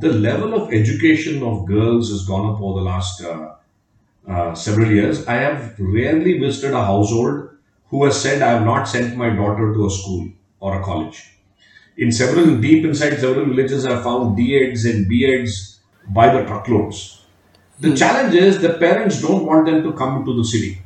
[0.00, 3.20] the level of education of girls has gone up over the last
[4.28, 7.48] uh, several years, I have rarely visited a household
[7.88, 10.28] who has said, I have not sent my daughter to a school
[10.60, 11.32] or a college.
[11.96, 17.24] In several, deep inside several villages, I found D.Eds and B.Eds by the truckloads.
[17.80, 17.94] The hmm.
[17.94, 20.82] challenge is the parents don't want them to come to the city,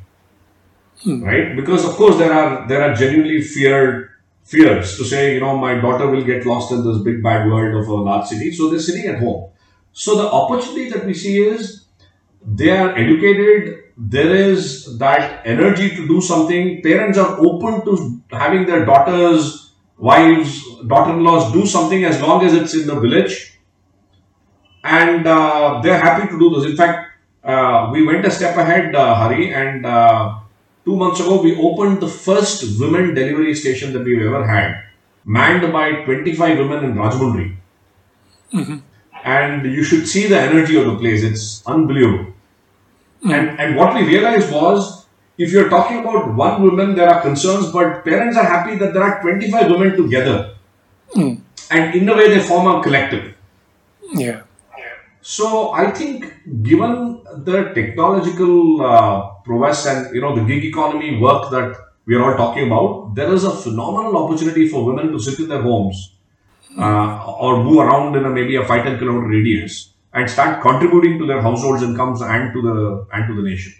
[1.03, 1.23] hmm.
[1.23, 1.55] right?
[1.55, 4.09] Because of course there are there are genuinely feared
[4.43, 7.75] fears to say, you know, my daughter will get lost in this big bad world
[7.81, 9.49] of a large city, so they're sitting at home.
[9.93, 11.85] So the opportunity that we see is
[12.45, 13.83] they are educated.
[13.95, 16.81] There is that energy to do something.
[16.81, 19.63] Parents are open to having their daughters
[19.97, 23.59] wives daughter-in-laws do something as long as it's in the village.
[24.83, 26.69] And uh, they're happy to do this.
[26.69, 27.11] In fact
[27.43, 30.39] uh, we went a step ahead uh, hari and uh,
[30.85, 34.83] two months ago we opened the first women delivery station that we've ever had
[35.25, 37.55] manned by 25 women in rajahmundry
[38.51, 38.77] mm-hmm.
[39.23, 42.33] and you should see the energy of the place it's unbelievable
[43.23, 43.33] Mm.
[43.33, 45.05] And, and what we realized was
[45.37, 49.03] if you're talking about one woman, there are concerns, but parents are happy that there
[49.03, 50.55] are 25 women together.
[51.15, 51.41] Mm.
[51.71, 53.33] And in a way, they form a collective.
[54.13, 54.41] Yeah.
[55.21, 56.25] So I think,
[56.63, 61.75] given the technological uh, prowess and you know the gig economy work that
[62.05, 65.47] we are all talking about, there is a phenomenal opportunity for women to sit in
[65.47, 66.15] their homes
[66.77, 71.17] uh, or move around in a maybe a five ten kilometer radius and start contributing
[71.19, 73.73] to their households' incomes and to the and to the nation.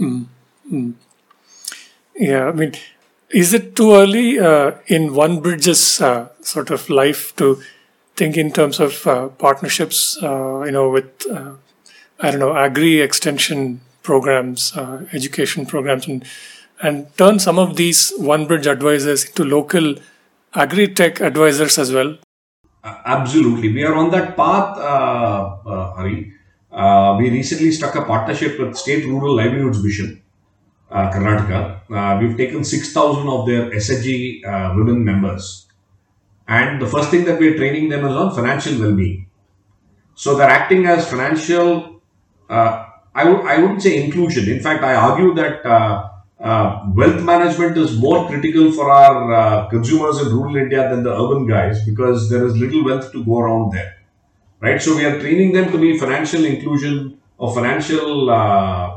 [0.00, 0.90] Mm-hmm.
[2.16, 2.74] Yeah, I mean,
[3.30, 7.62] is it too early uh, in OneBridge's uh, sort of life to
[8.16, 10.22] think in terms of uh, partnerships?
[10.22, 11.52] Uh, you know, with uh,
[12.20, 16.24] I don't know, agri extension programs, uh, education programs, and
[16.82, 19.96] and turn some of these One Bridge advisors into local
[20.54, 22.16] agri tech advisors as well
[22.84, 23.72] absolutely.
[23.72, 26.32] We are on that path, uh, uh, Hari.
[26.72, 30.22] Uh, we recently struck a partnership with State Rural Livelihoods Mission,
[30.90, 31.80] uh, Karnataka.
[31.90, 35.66] Uh, we've taken 6,000 of their SHG uh, women members.
[36.46, 39.26] And the first thing that we're training them is on financial well being.
[40.14, 42.00] So they're acting as financial,
[42.48, 44.48] uh, I w- I wouldn't say inclusion.
[44.48, 45.66] In fact, I argue that
[46.40, 51.12] uh, wealth management is more critical for our uh, consumers in rural India than the
[51.12, 53.96] urban guys because there is little wealth to go around there.
[54.60, 54.80] Right?
[54.80, 58.96] So we are training them to be financial inclusion or financial uh,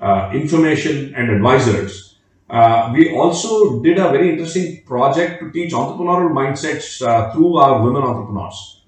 [0.00, 2.16] uh information and advisors.
[2.50, 7.82] Uh, we also did a very interesting project to teach entrepreneurial mindsets uh, through our
[7.82, 8.82] women entrepreneurs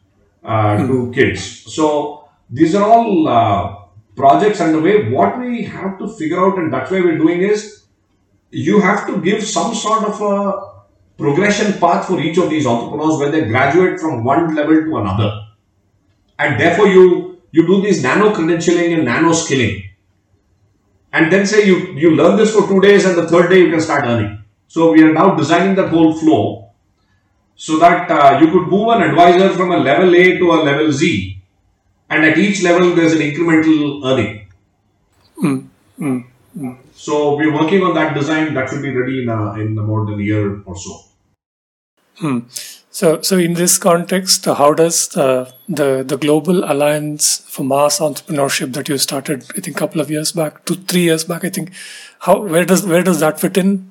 [0.44, 1.72] to kids.
[1.72, 3.83] So these are all
[4.16, 5.10] projects underway.
[5.10, 7.84] What we have to figure out, and that's why we're doing is
[8.50, 10.74] you have to give some sort of a
[11.16, 15.46] progression path for each of these entrepreneurs where they graduate from one level to another.
[16.38, 19.82] And therefore, you, you do this nano credentialing and nano skilling.
[21.12, 23.70] And then say you, you learn this for two days and the third day you
[23.70, 24.42] can start earning.
[24.66, 26.72] So, we are now designing that whole flow
[27.54, 30.90] so that uh, you could move an advisor from a level A to a level
[30.90, 31.33] Z.
[32.10, 34.46] And at each level, there's an incremental earning.
[35.42, 36.24] Mm, mm.
[36.94, 38.54] So we're working on that design.
[38.54, 41.00] That should be ready in, a, in more than a year or so.
[42.18, 42.40] Hmm.
[42.90, 48.72] So, so in this context, how does the, the the global alliance for mass entrepreneurship
[48.74, 51.50] that you started, I think, a couple of years back, two three years back, I
[51.50, 51.72] think,
[52.20, 53.90] how where does where does that fit in?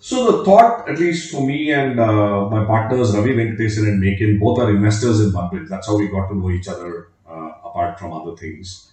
[0.00, 4.40] So the thought, at least for me and uh, my partners Ravi Venkatesan and Mekin,
[4.40, 5.68] both are investors in OneBridge.
[5.68, 8.90] That's how we got to know each other, uh, apart from other things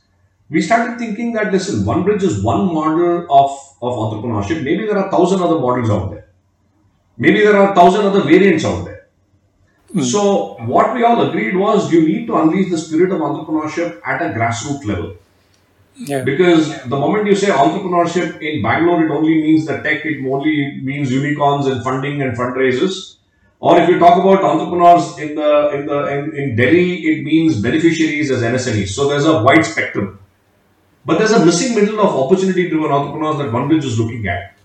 [0.49, 4.63] we started thinking that listen, OneBridge is one model of, of entrepreneurship.
[4.63, 6.29] Maybe there are thousand other models out there.
[7.17, 9.07] Maybe there are thousand other variants out there.
[9.93, 10.05] Mm.
[10.05, 14.21] So what we all agreed was you need to unleash the spirit of entrepreneurship at
[14.21, 15.17] a grassroots level.
[15.99, 16.23] Yeah.
[16.23, 20.79] Because the moment you say entrepreneurship in Bangalore, it only means the tech, it only
[20.83, 23.15] means unicorns and funding and fundraisers.
[23.59, 27.59] Or if you talk about entrepreneurs in the in the in, in Delhi, it means
[27.59, 28.89] beneficiaries as MSMEs.
[28.89, 30.19] So there's a wide spectrum.
[31.03, 34.55] But there's a missing middle of opportunity driven entrepreneurs that OneBridge is looking at.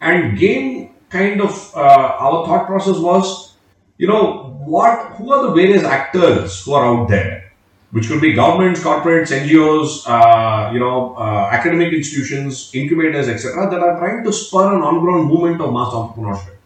[0.00, 3.54] And game kind of uh, our thought process was,
[3.98, 7.45] you know, what who are the various actors who are out there,
[7.92, 13.80] which could be governments, corporates, NGOs, uh, you know, uh, academic institutions, incubators, etc., that
[13.80, 16.56] are trying to spur an on-ground movement of mass entrepreneurship.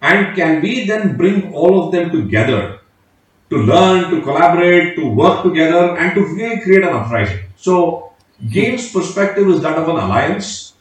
[0.00, 2.80] And can we then bring all of them together
[3.50, 7.44] to learn, to collaborate, to work together, and to really create an uprising?
[7.56, 8.12] So,
[8.50, 10.72] Game's perspective is that of an alliance.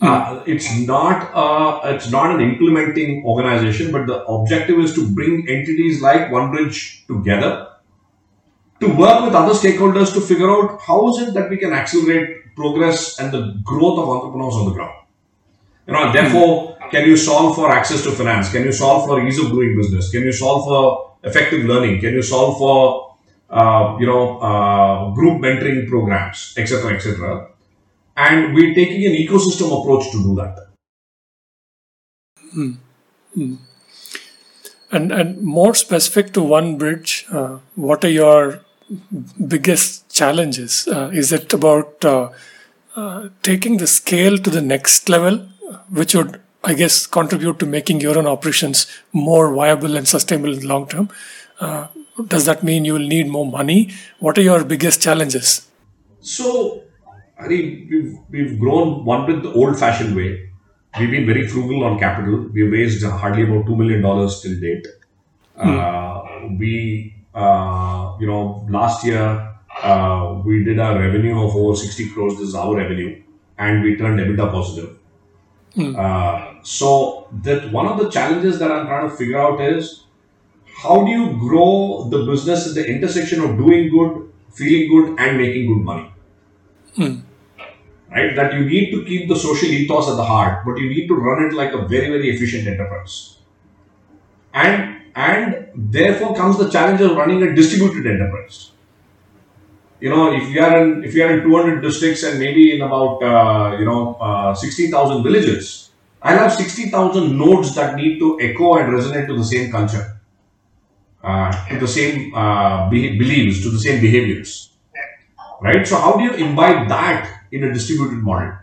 [0.00, 5.48] Uh, it's not a, it's not an implementing organization, but the objective is to bring
[5.48, 7.71] entities like OneBridge together
[8.82, 12.54] to work with other stakeholders to figure out how is it that we can accelerate
[12.54, 14.96] progress and the growth of entrepreneurs on the ground.
[15.86, 18.52] You know, therefore, can you solve for access to finance?
[18.52, 20.10] Can you solve for ease of doing business?
[20.10, 22.00] Can you solve for effective learning?
[22.00, 23.12] Can you solve for
[23.52, 27.48] uh, you know uh, group mentoring programs, etc., etc.
[28.16, 30.58] And we're taking an ecosystem approach to do that.
[34.90, 38.60] And and more specific to OneBridge, uh, what are your
[39.46, 40.86] biggest challenges?
[40.88, 42.30] Uh, is it about uh,
[42.96, 45.38] uh, taking the scale to the next level,
[45.90, 50.60] which would, I guess, contribute to making your own operations more viable and sustainable in
[50.60, 51.08] the long term?
[51.60, 51.86] Uh,
[52.26, 53.90] does that mean you will need more money?
[54.18, 55.66] What are your biggest challenges?
[56.20, 56.82] So,
[57.38, 60.50] Hari, we've, we've grown one with the old fashioned way.
[60.98, 62.48] We've been very frugal on capital.
[62.52, 64.86] We've raised hardly about $2 million till date.
[65.56, 66.22] Uh,
[66.58, 72.34] we, you know, last year uh, we did a revenue of over 60 crores.
[72.34, 73.22] This is our revenue.
[73.58, 74.98] And we turned EBITDA positive.
[75.96, 80.04] Uh, so, that one of the challenges that I'm trying to figure out is
[80.82, 85.38] how do you grow the business at the intersection of doing good, feeling good, and
[85.38, 86.12] making good money?
[88.10, 88.36] Right?
[88.36, 91.14] That you need to keep the social ethos at the heart, but you need to
[91.14, 93.38] run it like a very, very efficient enterprise.
[94.52, 98.70] And and therefore comes the challenge of running a distributed enterprise.
[100.00, 102.82] You know, if you are in if you are in 200 districts and maybe in
[102.82, 108.78] about uh, you know uh, 60,000 villages, I'll have 60,000 nodes that need to echo
[108.78, 110.20] and resonate to the same culture
[111.22, 114.70] uh, to the same uh, be- beliefs, to the same behaviors.
[115.60, 115.86] Right?
[115.86, 118.54] So, how do you imbibe that in a distributed model?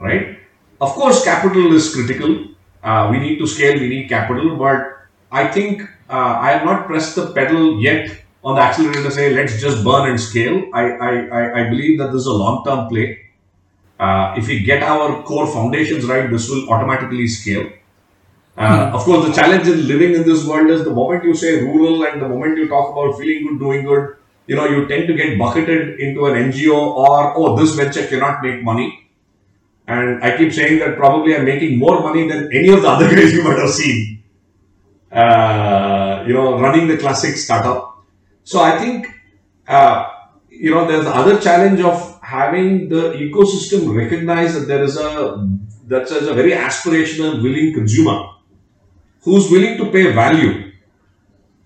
[0.00, 0.38] Right?
[0.80, 2.49] Of course, capital is critical.
[2.82, 4.98] Uh, we need to scale, we need capital, but
[5.30, 8.10] I think uh, I have not pressed the pedal yet
[8.42, 10.64] on the accelerator to say, let's just burn and scale.
[10.72, 13.18] I, I, I, I believe that this is a long term play.
[13.98, 17.70] Uh, if we get our core foundations right, this will automatically scale.
[18.56, 21.60] Uh, Of course, the challenge in living in this world is the moment you say
[21.62, 24.16] rural and the moment you talk about feeling good, doing good,
[24.46, 28.42] you know, you tend to get bucketed into an NGO or, oh, this venture cannot
[28.42, 28.99] make money.
[29.90, 33.08] And I keep saying that probably I'm making more money than any of the other
[33.14, 34.22] guys you might have seen.
[35.10, 38.04] Uh, you know, running the classic startup.
[38.44, 39.08] So I think,
[39.66, 40.08] uh,
[40.48, 45.48] you know, there's the other challenge of having the ecosystem recognize that there is a
[45.88, 48.18] that there's a very aspirational, willing consumer
[49.22, 50.70] who's willing to pay value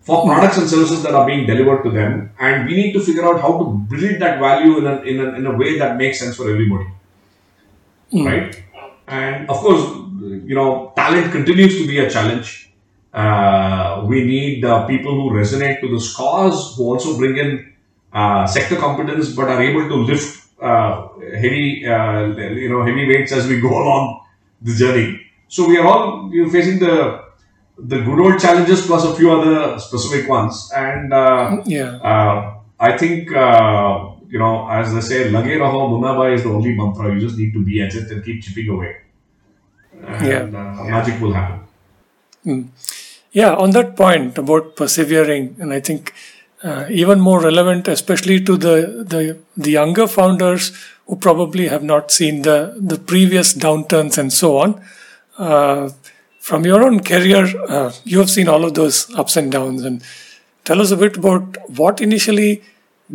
[0.01, 3.25] for products and services that are being delivered to them, and we need to figure
[3.25, 6.19] out how to build that value in a, in a, in a way that makes
[6.21, 6.87] sense for everybody,
[8.23, 8.63] right?
[9.07, 9.83] And of course,
[10.21, 12.71] you know, talent continues to be a challenge.
[13.13, 17.73] Uh, we need uh, people who resonate to this cause, who also bring in
[18.13, 23.33] uh, sector competence, but are able to lift uh, heavy, uh, you know, heavy weights
[23.33, 24.25] as we go along
[24.63, 25.21] the journey.
[25.49, 27.23] So we are all you know, facing the
[27.77, 31.97] the good old challenges plus a few other specific ones, and uh, Yeah.
[31.97, 36.51] uh, I think uh, you know, as they say, "Lage raho Munna Bhai" is the
[36.59, 37.15] only mantra.
[37.15, 38.93] You just need to be at it and keep chipping away,
[40.07, 40.43] and Yeah.
[40.63, 41.61] uh, magic will happen.
[43.33, 46.13] Yeah, on that point about persevering, and I think
[46.63, 50.73] uh, even more relevant, especially to the, the the younger founders
[51.07, 54.81] who probably have not seen the the previous downturns and so on.
[55.39, 55.91] Uh,
[56.41, 60.03] from your own career, uh, you have seen all of those ups and downs, and
[60.65, 62.63] tell us a bit about what initially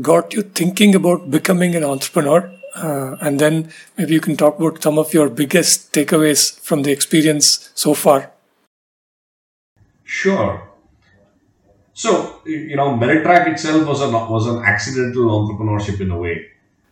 [0.01, 4.81] got you thinking about becoming an entrepreneur, uh, and then maybe you can talk about
[4.81, 8.31] some of your biggest takeaways from the experience so far.
[10.03, 10.69] Sure.
[11.93, 16.45] So you know, Meritrack itself was an was an accidental entrepreneurship in a way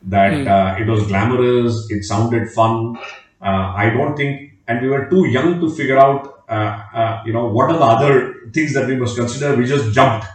[0.04, 2.98] that uh, it was glamorous, it sounded fun.
[3.42, 7.34] Uh, I don't think, and we were too young to figure out, uh, uh, you
[7.34, 9.56] know, what are the other things that we must consider.
[9.56, 10.28] We just jumped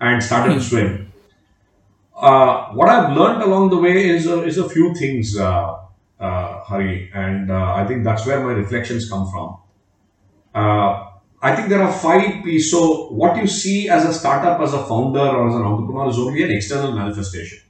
[0.00, 1.12] and started to swim.
[2.18, 5.78] Uh, what I've learned along the way is a, is a few things, uh,
[6.18, 9.58] uh, Hari, and uh, I think that's where my reflections come from.
[10.54, 11.04] Uh,
[11.40, 12.70] I think there are five P's.
[12.70, 16.18] So, what you see as a startup, as a founder, or as an entrepreneur is
[16.18, 17.60] only an external manifestation,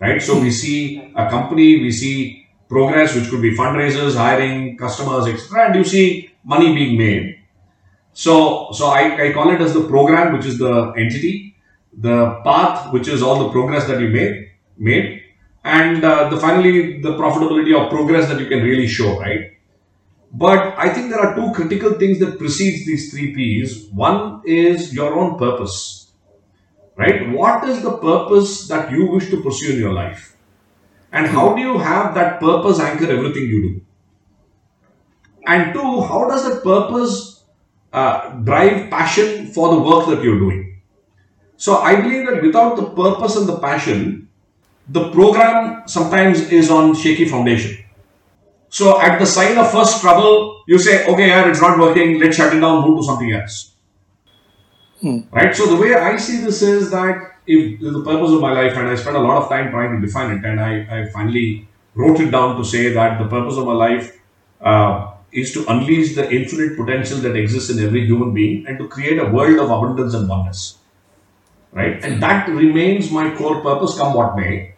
[0.00, 0.22] right?
[0.22, 5.66] So, we see a company, we see progress, which could be fundraisers, hiring customers, etc.,
[5.66, 7.38] and you see money being made.
[8.14, 11.53] So, so I, I call it as the program, which is the entity,
[11.98, 15.22] the path, which is all the progress that you made, made,
[15.64, 19.52] and uh, the finally the profitability or progress that you can really show, right?
[20.32, 23.86] But I think there are two critical things that precedes these three P's.
[23.92, 26.12] One is your own purpose,
[26.96, 27.30] right?
[27.30, 30.36] What is the purpose that you wish to pursue in your life?
[31.12, 33.80] And how do you have that purpose anchor everything you do?
[35.46, 37.44] And two, how does that purpose
[37.92, 40.63] uh, drive passion for the work that you're doing?
[41.56, 44.28] So I believe that without the purpose and the passion,
[44.88, 47.78] the program sometimes is on shaky foundation.
[48.68, 52.36] So at the sign of first trouble, you say, okay, yeah, it's not working, let's
[52.36, 53.72] shut it down, move to something else.
[55.30, 55.54] Right?
[55.54, 58.88] So the way I see this is that if the purpose of my life, and
[58.88, 62.18] I spent a lot of time trying to define it, and I, I finally wrote
[62.20, 64.18] it down to say that the purpose of my life
[64.60, 68.88] uh, is to unleash the infinite potential that exists in every human being and to
[68.88, 70.78] create a world of abundance and oneness.
[71.74, 72.02] Right?
[72.04, 74.74] And that remains my core purpose, come what may.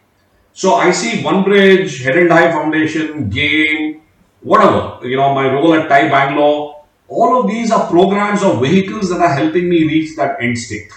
[0.53, 4.01] So I see OneBridge, Head Held High Foundation, Game,
[4.41, 9.09] whatever, you know, my role at TiE Bangalore, all of these are programs or vehicles
[9.09, 10.91] that are helping me reach that end state.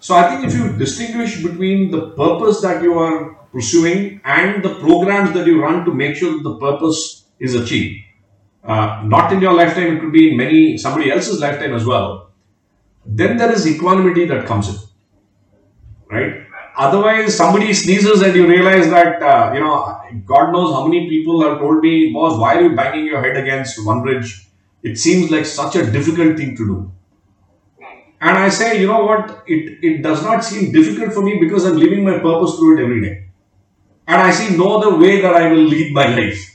[0.00, 4.74] So I think if you distinguish between the purpose that you are pursuing and the
[4.80, 8.04] programs that you run to make sure that the purpose is achieved,
[8.64, 12.31] uh, not in your lifetime, it could be in many somebody else's lifetime as well.
[13.04, 14.76] Then there is equanimity that comes in,
[16.10, 16.46] right?
[16.76, 21.42] Otherwise, somebody sneezes and you realize that uh, you know God knows how many people
[21.42, 24.46] have told me, "Boss, why are you banging your head against OneBridge
[24.82, 26.92] It seems like such a difficult thing to do."
[28.22, 29.42] And I say, you know what?
[29.48, 32.82] It, it does not seem difficult for me because I'm living my purpose through it
[32.84, 33.26] every day.
[34.06, 36.51] And I see no other way that I will lead my life.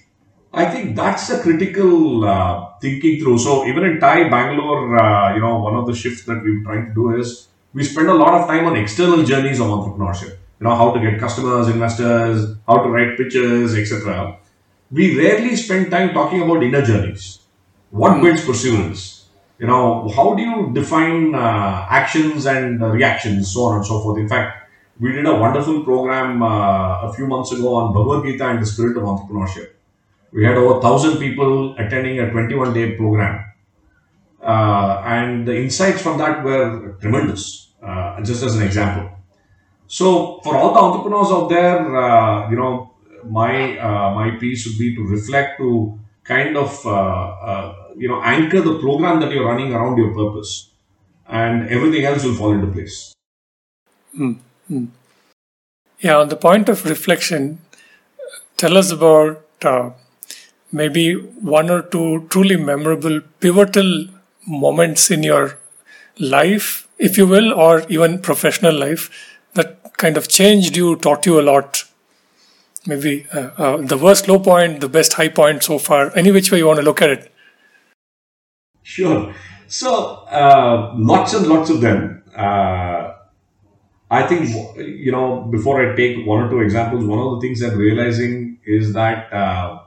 [0.57, 3.37] I think that's a critical uh, thinking through.
[3.39, 6.87] So even in TiE Bangalore, uh, you know, one of the shifts that we're trying
[6.87, 10.37] to do is we spend a lot of time on external journeys of entrepreneurship.
[10.59, 14.37] You know, how to get customers, investors, how to write pitches, etc.
[14.91, 17.39] We rarely spend time talking about inner journeys.
[17.91, 19.17] What builds perseverance?
[19.59, 23.99] you know how do you define uh, actions and uh, reactions so on and so
[24.01, 28.23] forth in fact we did a wonderful program uh, a few months ago on bhagavad
[28.25, 29.69] gita and the spirit of entrepreneurship
[30.31, 33.43] we had over 1000 people attending a 21 day program.
[34.41, 39.09] Uh, and the insights from that were tremendous uh, just as an example.
[39.87, 42.93] So for all the entrepreneurs out there uh, you know
[43.25, 43.75] my
[44.19, 46.71] my piece would be to reflect to kind of
[47.97, 50.71] you know anchor the program that you're running around your purpose
[51.27, 53.13] and everything else will fall into place.
[54.15, 54.33] Hmm.
[55.99, 57.59] Yeah, on the point of reflection,
[58.55, 59.91] tell us about uh,
[60.71, 64.07] maybe one or two truly memorable, pivotal
[64.45, 65.57] moments in your
[66.19, 69.09] life, if you will, or even professional life
[69.53, 71.83] that kind of changed you, taught you a lot.
[72.85, 76.51] Maybe uh, uh, the worst low point, the best high point so far, any which
[76.51, 77.31] way you want to look at it.
[78.83, 79.33] Sure.
[79.67, 82.23] So, uh, lots and lots of them.
[82.33, 83.15] Uh,
[84.09, 87.61] I think, you know, before I take one or two examples, one of the things
[87.61, 89.79] I'm realizing is that uh,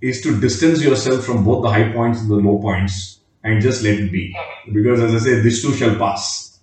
[0.00, 3.82] is to distance yourself from both the high points and the low points and just
[3.82, 4.36] let it be.
[4.72, 6.60] Because as I say, this too shall pass.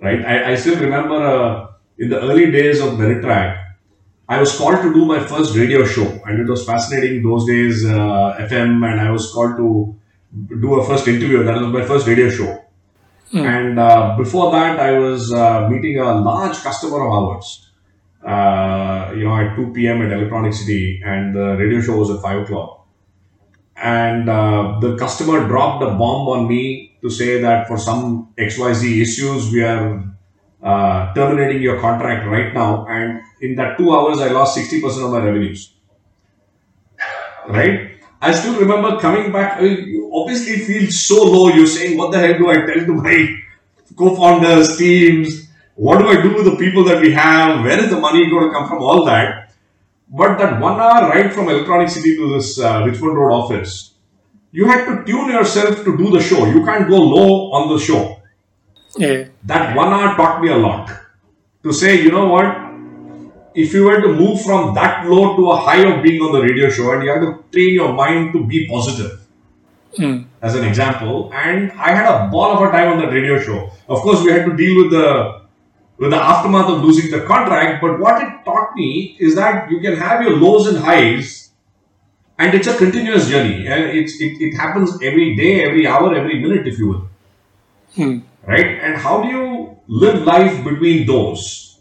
[0.00, 0.24] Right?
[0.24, 3.64] I, I still remember uh, in the early days of Meritrack,
[4.28, 7.86] I was called to do my first radio show, and it was fascinating those days,
[7.86, 9.96] uh, FM, and I was called to
[10.60, 11.42] do a first interview.
[11.44, 12.62] That was my first radio show.
[13.32, 17.67] And uh, before that, I was uh, meeting a large customer of ours,
[18.24, 20.02] uh, you know, at 2 p.m.
[20.02, 22.86] at Electronic City, and the radio show was at 5 o'clock.
[23.76, 29.00] And uh, the customer dropped a bomb on me to say that for some XYZ
[29.00, 30.04] issues, we are
[30.62, 32.86] uh, terminating your contract right now.
[32.86, 35.74] And in that two hours, I lost 60% of my revenues.
[37.48, 37.92] Right?
[38.20, 39.58] I still remember coming back.
[39.58, 41.48] I mean, you obviously feel so low.
[41.48, 43.36] You're saying, "What the hell do I tell to my
[43.96, 45.47] co-founders, teams?
[45.86, 47.64] What do I do with the people that we have?
[47.64, 48.82] Where is the money going to come from?
[48.82, 49.54] All that."
[50.20, 53.72] But that one hour ride from Electronic City to this uh, Richmond Road office,
[54.60, 56.46] you had to tune yourself to do the show.
[56.46, 58.02] You can't go low on the show.
[58.96, 59.26] Yeah.
[59.44, 60.90] That one hour taught me a lot.
[61.62, 62.56] to say, you know what,
[63.54, 66.40] if you were to move from that low to a high of being on the
[66.40, 69.20] radio show, and you have to train your mind to be positive,
[70.42, 73.70] as an example, and I had a ball of a time on that radio show.
[73.88, 75.37] Of course, we had to deal with the
[75.98, 79.80] with the aftermath of losing the contract, but what it taught me is that you
[79.80, 81.50] can have your lows and highs,
[82.38, 86.38] and it's a continuous journey, and it's it, it happens every day, every hour, every
[86.40, 87.08] minute, if you will,
[88.46, 88.78] right?
[88.82, 91.78] And how do you live life between those?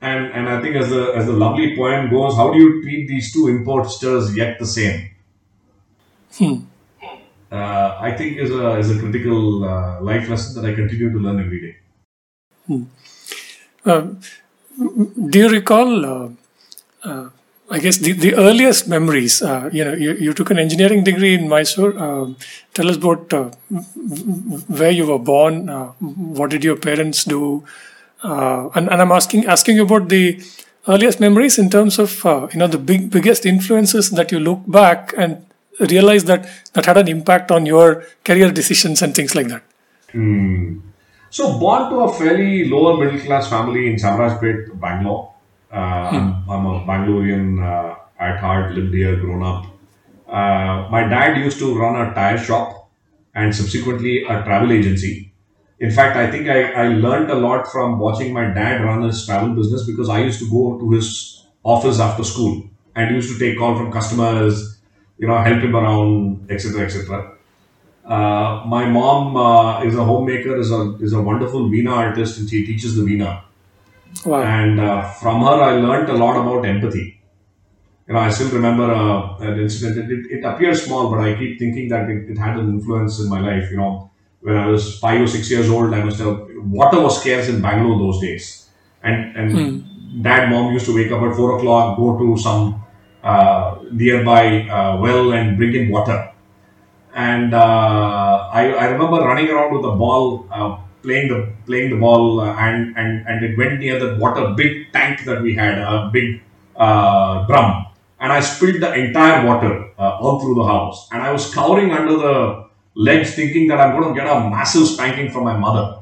[0.00, 3.08] And and I think as the as the lovely poem goes, how do you treat
[3.08, 5.10] these two imposters yet the same?
[7.52, 11.18] uh, I think is a is a critical uh, life lesson that I continue to
[11.18, 11.76] learn every day.
[15.30, 16.06] Do you recall?
[16.06, 16.28] Uh,
[17.04, 17.28] uh,
[17.70, 19.40] I guess the, the earliest memories.
[19.42, 21.94] Uh, you know, you, you took an engineering degree in Mysore.
[21.98, 22.36] Um
[22.74, 23.50] tell us about uh,
[24.78, 25.68] where you were born.
[25.68, 25.88] Uh,
[26.40, 27.64] what did your parents do?
[28.22, 30.40] Uh, and, and I'm asking asking you about the
[30.88, 34.60] earliest memories in terms of uh, you know the big biggest influences that you look
[34.66, 35.44] back and
[35.80, 39.62] realize that that had an impact on your career decisions and things like that.
[41.32, 45.32] So, born to a fairly lower middle class family in Chamarajpet, Bangalore.
[45.72, 49.64] Uh, I'm, I'm a Bangalorean uh, at heart, lived here, grown up.
[50.28, 52.90] Uh, my dad used to run a tire shop
[53.34, 55.32] and subsequently a travel agency.
[55.80, 59.24] In fact, I think I, I learned a lot from watching my dad run his
[59.24, 62.62] travel business because I used to go to his office after school
[62.94, 64.82] and used to take call from customers,
[65.16, 67.38] you know, help him around, etc., etc.
[68.12, 72.50] Uh, my mom uh, is a homemaker, is a is a wonderful Veena artist, and
[72.50, 73.30] she teaches the Veena.
[74.26, 74.42] Wow.
[74.42, 77.06] And uh, from her, I learnt a lot about empathy.
[78.06, 79.96] You know, I still remember uh, an incident.
[80.02, 83.18] It, it, it appears small, but I keep thinking that it, it had an influence
[83.18, 83.70] in my life.
[83.70, 84.10] You know,
[84.40, 86.42] when I was five or six years old, I must have
[86.80, 88.68] water was scarce in Bangalore those days,
[89.02, 92.84] and and dad, mom used to wake up at four o'clock, go to some
[93.22, 96.20] uh, nearby uh, well and bring in water
[97.14, 101.96] and uh, I, I remember running around with the ball, uh, playing the playing the
[101.96, 105.78] ball, uh, and and and it went near the water big tank that we had,
[105.78, 106.40] a big
[106.76, 107.86] drum,
[108.20, 111.90] and I spilled the entire water uh, all through the house, and I was cowering
[111.92, 115.98] under the ledge, thinking that I'm going to get a massive spanking from my mother.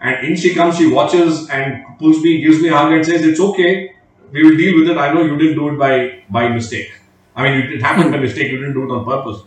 [0.00, 3.22] And in she comes, she watches and pulls me, gives me a hug, and says,
[3.22, 3.94] "It's okay.
[4.32, 4.96] We will deal with it.
[4.96, 6.90] I know you didn't do it by by mistake.
[7.36, 8.50] I mean, it happened by mistake.
[8.50, 9.42] You didn't do it on purpose."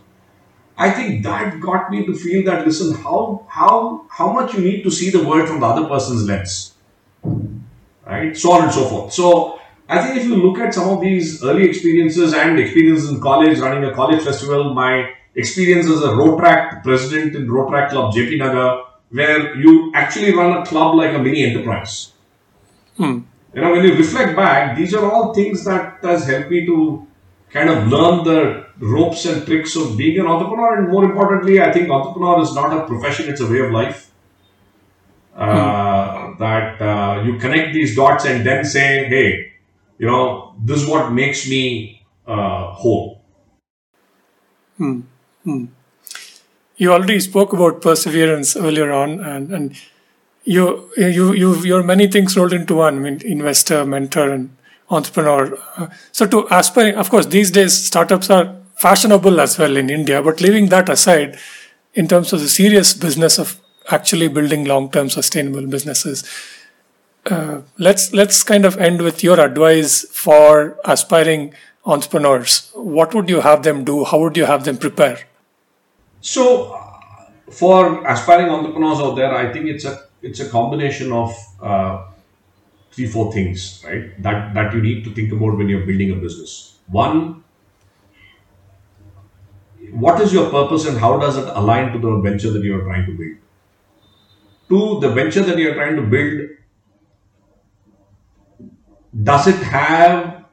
[0.76, 4.82] I think that got me to feel that listen, how how how much you need
[4.82, 6.74] to see the world from the other person's lens,
[8.06, 8.36] right?
[8.36, 9.12] So on and so forth.
[9.12, 13.20] So I think if you look at some of these early experiences and experiences in
[13.20, 18.38] college, running a college festival, my experience as a Rotaract president in Rotaract Club JP
[18.38, 22.12] Nagar, where you actually run a club like a mini enterprise.
[22.96, 23.20] Hmm.
[23.54, 27.06] You know, when you reflect back, these are all things that has helped me to
[27.54, 28.38] kind of learn the
[28.80, 30.78] ropes and tricks of being an entrepreneur.
[30.78, 34.10] And more importantly, I think entrepreneur is not a profession; it's a way of life.
[35.36, 39.28] Uh, That uh, you connect these dots and then say, "Hey,
[39.98, 41.62] you know, this is what makes me
[42.26, 43.20] uh, whole."
[46.76, 49.76] you already spoke about perseverance earlier on and, and
[50.44, 54.50] you you you you're many things rolled into one i mean investor mentor and
[54.90, 55.58] entrepreneur.
[55.76, 60.22] Uh, so to aspire of course these days startups are fashionable as well in india
[60.22, 61.38] but leaving that aside
[61.94, 63.58] in terms of the serious business of
[63.90, 66.24] actually building long-term sustainable businesses
[67.30, 71.54] uh, let's let's kind of end with your advice for aspiring
[71.86, 72.70] entrepreneurs.
[72.74, 74.04] What would you have them do?
[74.04, 75.20] How would you have them prepare?
[76.20, 76.78] So,
[77.50, 82.06] for aspiring entrepreneurs out there, I think it's a it's a combination of uh,
[82.94, 84.22] three four things, right?
[84.22, 86.78] That that you need to think about when you're building a business.
[86.86, 87.42] One,
[89.90, 92.84] what is your purpose and how does it align to the venture that you are
[92.84, 93.36] trying to build?
[94.68, 96.50] Two, the venture that you are trying to build,
[99.22, 100.44] does it have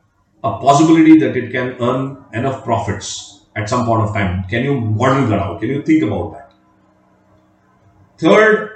[0.44, 4.44] a possibility that it can earn enough profits at some point of time?
[4.46, 5.60] Can you model that out?
[5.60, 6.54] Can you think about that?
[8.18, 8.71] Third,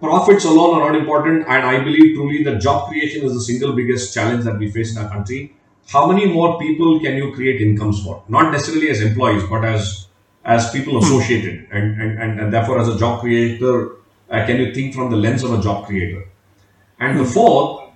[0.00, 3.72] profits alone are not important, and I believe truly that job creation is the single
[3.72, 5.54] biggest challenge that we face in our country.
[5.88, 8.22] How many more people can you create incomes for?
[8.28, 10.06] Not necessarily as employees, but as
[10.44, 13.96] as people associated, and and, and, and therefore as a job creator,
[14.30, 16.24] uh, can you think from the lens of a job creator?
[16.98, 17.90] And the fourth,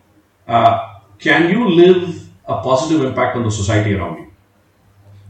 [0.49, 4.33] uh, can you live a positive impact on the society around you?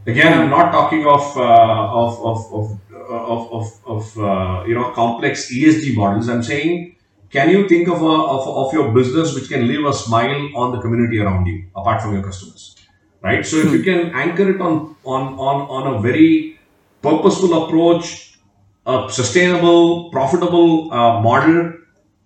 [0.07, 4.91] Again, I'm not talking of uh, of of of of, of, of uh, you know
[4.91, 6.29] complex ESG models.
[6.29, 6.95] I'm saying
[7.35, 10.71] can you think of, a, of, of your business which can leave a smile on
[10.71, 12.75] the community around you, apart from your customers?
[13.21, 13.45] Right?
[13.45, 16.59] So if you can anchor it on, on, on, on a very
[17.01, 18.37] purposeful approach,
[18.85, 21.73] a sustainable, profitable uh, model,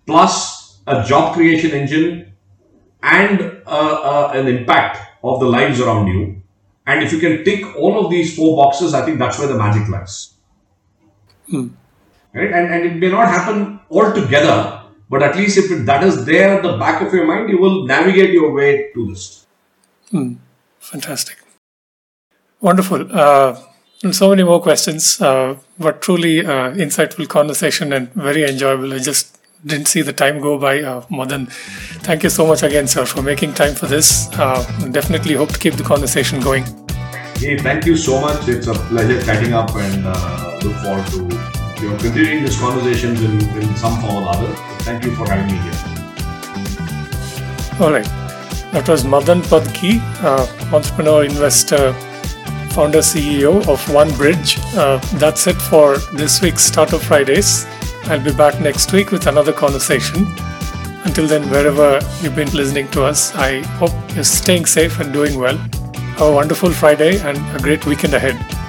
[0.06, 2.32] plus a job creation engine
[3.02, 6.40] and uh, uh, an impact of the lives around you.
[6.86, 9.56] And if you can tick all of these four boxes, I think that's where the
[9.58, 10.34] magic lies.
[12.32, 12.52] Right?
[12.52, 16.24] And, and it may not happen all together, but at least if it, that is
[16.24, 19.46] there at the back of your mind, you will navigate your way to this.
[20.78, 21.38] Fantastic.
[22.60, 23.08] Wonderful.
[23.10, 23.60] Uh,
[24.12, 28.92] so many more questions, uh, but truly uh, insightful conversation and very enjoyable.
[28.92, 30.80] I just didn't see the time go by.
[30.82, 31.46] Uh, Madan,
[32.02, 34.28] thank you so much again, sir, for making time for this.
[34.32, 36.64] Uh, definitely hope to keep the conversation going.
[37.40, 38.48] Hey, thank you so much.
[38.48, 41.20] It's a pleasure catching up and uh, look forward to
[41.82, 44.52] you know, continuing these conversations in, in some form or other.
[44.80, 45.72] Thank you for having me here.
[47.80, 48.04] All right.
[48.72, 51.94] That was Madan Padaki, uh, entrepreneur, investor,
[52.74, 54.58] founder, CEO of OneBridge.
[54.76, 57.64] Uh, that's it for this week's Startup Fridays.
[58.04, 60.26] I'll be back next week with another conversation.
[61.06, 65.38] Until then, wherever you've been listening to us, I hope you're staying safe and doing
[65.38, 65.58] well.
[66.20, 68.59] A wonderful Friday and a great weekend ahead.